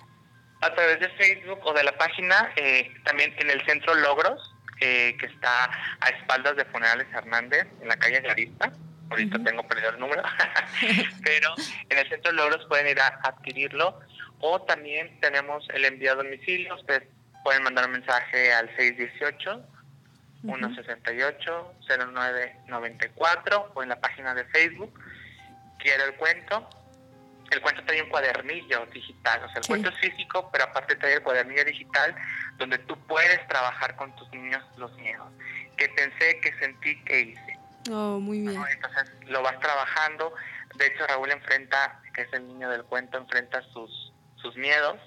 A 0.61 0.73
través 0.75 1.01
de 1.01 1.09
Facebook 1.11 1.61
o 1.65 1.73
de 1.73 1.83
la 1.83 1.97
página, 1.97 2.53
eh, 2.57 2.93
también 3.05 3.35
en 3.39 3.51
el 3.51 3.65
Centro 3.65 3.95
Logros, 3.95 4.55
eh, 4.81 5.17
que 5.19 5.27
está 5.27 5.71
a 6.01 6.09
espaldas 6.11 6.57
de 6.57 6.67
Funerales 6.67 7.07
Hernández, 7.13 7.67
en 7.81 7.89
la 7.89 7.97
calle 7.97 8.21
Garista. 8.21 8.71
Ahorita 9.09 9.39
tengo 9.45 9.67
perdido 9.67 9.91
el 9.91 10.01
número, 10.01 10.23
pero 11.25 11.55
en 11.89 11.99
el 11.99 12.09
Centro 12.09 12.33
Logros 12.33 12.67
pueden 12.67 12.89
ir 12.89 13.01
a 13.01 13.19
adquirirlo. 13.23 13.99
O 14.41 14.61
también 14.63 15.19
tenemos 15.21 15.67
el 15.73 15.87
envío 15.87 16.13
a 16.13 16.17
domicilio. 16.17 16.75
Ustedes 16.75 17.05
pueden 17.43 17.63
mandar 17.63 17.87
un 17.87 17.93
mensaje 17.93 18.53
al 18.53 18.69
618 18.77 19.76
168 20.47 21.75
0994 21.89 23.73
o 23.75 23.83
en 23.83 23.89
la 23.89 24.01
página 24.01 24.35
de 24.35 24.45
Facebook. 24.47 24.99
Quiero 25.79 26.05
el 26.05 26.15
cuento. 26.15 26.69
El 27.51 27.61
cuento 27.61 27.85
trae 27.85 28.03
un 28.03 28.09
cuadernillo 28.09 28.87
digital, 28.87 29.45
o 29.45 29.49
sea, 29.49 29.61
el 29.61 29.67
cuento 29.69 29.89
es 29.91 29.99
físico, 30.01 30.51
pero 30.53 30.65
aparte 30.65 30.97
trae 30.97 31.15
el 31.15 31.23
cuadernillo 31.23 31.65
digital 31.65 32.13
donde 32.57 32.77
tú 32.79 32.99
puedes 33.07 33.47
trabajar 33.47 33.95
con 33.95 34.15
tus 34.17 34.29
niños 34.33 34.65
los 34.77 34.93
miedos. 34.97 35.29
Que 35.77 35.89
pensé, 35.91 36.41
que 36.41 36.53
sentí, 36.59 37.01
que 37.05 37.21
hice. 37.21 37.59
Oh, 37.91 38.19
muy 38.19 38.41
bien. 38.41 38.61
Entonces 38.69 39.13
lo 39.27 39.43
vas 39.43 39.61
trabajando. 39.61 40.35
De 40.75 40.87
hecho, 40.87 41.07
Raúl 41.07 41.31
enfrenta, 41.31 42.01
que 42.13 42.23
es 42.23 42.33
el 42.33 42.49
niño 42.49 42.69
del 42.69 42.83
cuento, 42.85 43.17
enfrenta 43.17 43.63
sus, 43.73 44.13
sus 44.37 44.57
miedos 44.57 44.99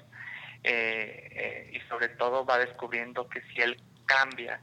eh, 0.63 1.29
eh, 1.31 1.71
y 1.73 1.89
sobre 1.89 2.09
todo 2.09 2.45
va 2.45 2.57
descubriendo 2.57 3.27
que 3.29 3.41
si 3.53 3.61
él 3.61 3.81
cambia 4.05 4.59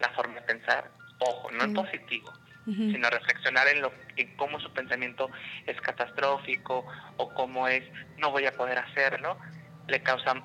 la 0.00 0.10
forma 0.10 0.34
de 0.34 0.42
pensar, 0.42 0.90
ojo, 1.18 1.50
no 1.50 1.64
en 1.64 1.74
positivo, 1.74 2.32
sino 2.64 3.08
reflexionar 3.10 3.68
en, 3.68 3.80
lo, 3.80 3.92
en 4.16 4.36
cómo 4.36 4.58
su 4.60 4.72
pensamiento 4.72 5.30
es 5.66 5.80
catastrófico 5.80 6.84
o 7.16 7.32
cómo 7.34 7.68
es 7.68 7.84
no 8.18 8.30
voy 8.30 8.46
a 8.46 8.52
poder 8.52 8.78
hacerlo, 8.78 9.38
le 9.86 10.02
causan 10.02 10.42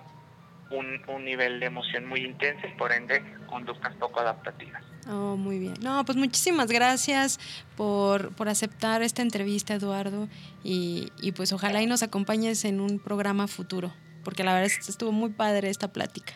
un, 0.70 1.02
un 1.08 1.26
nivel 1.26 1.60
de 1.60 1.66
emoción 1.66 2.06
muy 2.06 2.22
intenso 2.22 2.68
y 2.68 2.78
por 2.78 2.92
ende 2.92 3.24
conductas 3.48 3.96
poco 3.96 4.22
adaptativas. 4.22 4.84
Oh, 5.08 5.36
muy 5.36 5.60
bien. 5.60 5.74
No, 5.82 6.06
pues 6.06 6.18
muchísimas 6.18 6.68
gracias 6.68 7.40
por, 7.76 8.34
por 8.36 8.50
aceptar 8.50 9.02
esta 9.02 9.22
entrevista, 9.22 9.74
Eduardo, 9.74 10.30
y, 10.64 11.12
y, 11.22 11.32
pues 11.32 11.52
ojalá 11.52 11.82
y 11.82 11.88
nos 11.88 12.04
acompañes 12.04 12.66
en 12.66 12.80
un 12.80 13.00
programa 13.00 13.48
futuro, 13.48 13.94
porque 14.24 14.44
la 14.44 14.54
verdad 14.54 14.68
es 14.68 14.86
que 14.86 14.92
estuvo 14.92 15.12
muy 15.12 15.32
padre 15.32 15.70
esta 15.70 15.92
plática. 15.92 16.34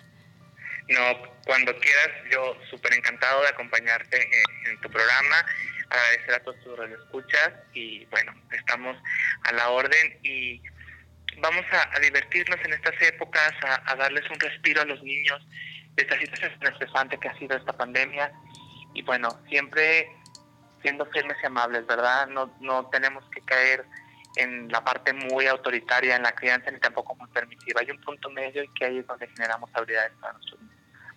No, 0.88 1.02
cuando 1.46 1.76
quieras, 1.80 2.10
yo 2.32 2.56
súper 2.70 2.94
encantado 2.94 3.42
de 3.42 3.48
acompañarte 3.50 4.30
en, 4.70 4.80
tu 4.82 4.90
programa, 4.90 5.46
agradecer 5.90 6.36
a 6.36 6.40
todos 6.44 6.64
tus 6.64 6.80
escuchas 6.92 7.54
y 7.74 8.06
bueno, 8.06 8.34
estamos 8.52 8.96
a 9.44 9.52
la 9.54 9.70
orden 9.70 10.20
y 10.22 10.62
vamos 11.38 11.66
a, 11.72 12.00
divertirnos 12.00 12.60
en 12.66 12.74
estas 12.74 13.02
épocas, 13.02 13.54
a, 13.64 13.96
darles 13.96 14.30
un 14.30 14.40
respiro 14.40 14.82
a 14.82 14.86
los 14.86 15.02
niños 15.02 15.42
de 15.96 16.04
esta 16.04 16.20
situación 16.20 16.54
estresante 16.72 17.18
que 17.18 17.30
ha 17.30 17.38
sido 17.40 17.58
esta 17.58 17.74
pandemia 17.74 18.32
y 18.94 19.02
bueno, 19.02 19.30
siempre 19.50 20.08
siendo 20.84 21.06
firmes 21.08 21.38
y 21.42 21.46
amables, 21.48 21.88
¿verdad? 21.88 22.28
No, 22.28 22.56
no 22.60 22.88
tenemos 22.90 23.24
que 23.32 23.42
caer 23.42 23.86
en 24.36 24.70
la 24.70 24.84
parte 24.84 25.14
muy 25.14 25.48
autoritaria 25.48 26.16
en 26.16 26.24
la 26.24 26.34
crianza 26.34 26.70
ni 26.70 26.80
tampoco 26.80 27.16
muy 27.16 27.28
permisiva. 27.30 27.82
Hay 27.82 27.90
un 27.90 28.02
punto 28.02 28.30
medio 28.30 28.64
y 28.64 28.68
que 28.74 28.86
ahí 28.86 29.00
es 29.00 29.08
donde 29.08 29.28
generamos 29.30 29.70
habilidades 29.74 30.12
para 30.20 30.38
niños. 30.38 30.75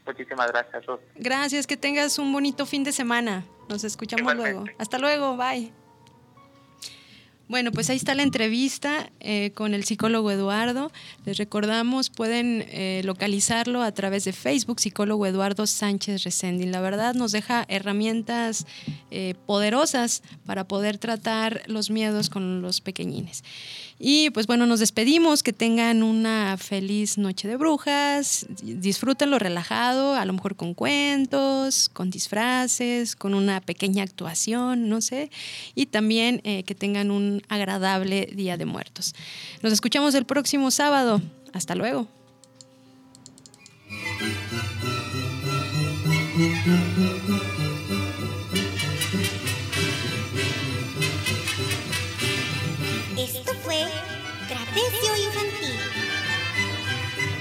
Muchísimas 0.09 0.51
gracias, 0.51 0.87
Ruth. 0.87 1.01
Gracias, 1.17 1.67
que 1.67 1.77
tengas 1.77 2.19
un 2.19 2.33
bonito 2.33 2.65
fin 2.65 2.83
de 2.83 2.93
semana. 2.93 3.45
Nos 3.69 3.85
escuchamos 3.85 4.35
luego. 4.35 4.65
Hasta 4.79 4.99
luego, 4.99 5.37
bye. 5.37 5.71
Bueno, 7.47 7.73
pues 7.73 7.89
ahí 7.89 7.97
está 7.97 8.15
la 8.15 8.23
entrevista 8.23 9.11
eh, 9.21 9.53
con 9.55 9.75
el 9.75 9.85
psicólogo 9.85 10.31
Eduardo. 10.31 10.91
Les 11.27 11.37
recordamos, 11.39 12.09
pueden 12.09 12.65
eh, 12.69 13.03
localizarlo 13.05 13.83
a 13.83 13.93
través 13.93 14.25
de 14.25 14.33
Facebook, 14.35 14.81
psicólogo 14.81 15.27
Eduardo 15.27 15.67
Sánchez 15.67 16.25
Resendin. 16.25 16.73
La 16.73 16.81
verdad 16.83 17.15
nos 17.15 17.33
deja 17.33 17.65
herramientas 17.69 18.67
eh, 19.11 19.35
poderosas 19.47 20.23
para 20.45 20.69
poder 20.69 20.97
tratar 20.99 21.63
los 21.67 21.91
miedos 21.91 22.31
con 22.31 22.61
los 22.63 22.83
pequeñines. 22.83 23.43
Y 23.99 24.31
pues 24.31 24.47
bueno, 24.47 24.67
nos 24.67 24.81
despedimos, 24.81 25.43
que 25.43 25.53
tengan 25.53 26.03
una 26.03 26.57
feliz 26.57 27.19
noche 27.19 27.49
de 27.49 27.57
brujas, 27.57 28.47
disfrútenlo 28.63 29.39
relajado, 29.39 30.15
a 30.15 30.25
lo 30.25 30.33
mejor 30.33 30.55
con 30.55 30.75
cuentos, 30.75 31.89
con 31.89 32.11
disfraces, 32.11 33.17
con 33.17 33.35
una 33.35 33.61
pequeña 33.61 34.05
actuación, 34.05 34.89
no 34.89 35.01
sé, 35.01 35.31
y 35.75 35.87
también 35.87 36.41
eh, 36.45 36.63
que 36.63 36.75
tengan 36.75 37.11
un 37.11 37.43
agradable 37.49 38.31
Día 38.33 38.57
de 38.57 38.67
Muertos. 38.67 39.15
Nos 39.63 39.73
escuchamos 39.73 40.15
el 40.15 40.27
próximo 40.27 40.71
sábado. 40.71 41.21
Hasta 41.53 41.75
luego. 41.75 42.07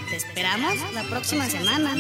Te 0.10 0.16
esperamos 0.16 0.76
la 0.94 1.04
próxima 1.04 1.50
semana. 1.50 1.96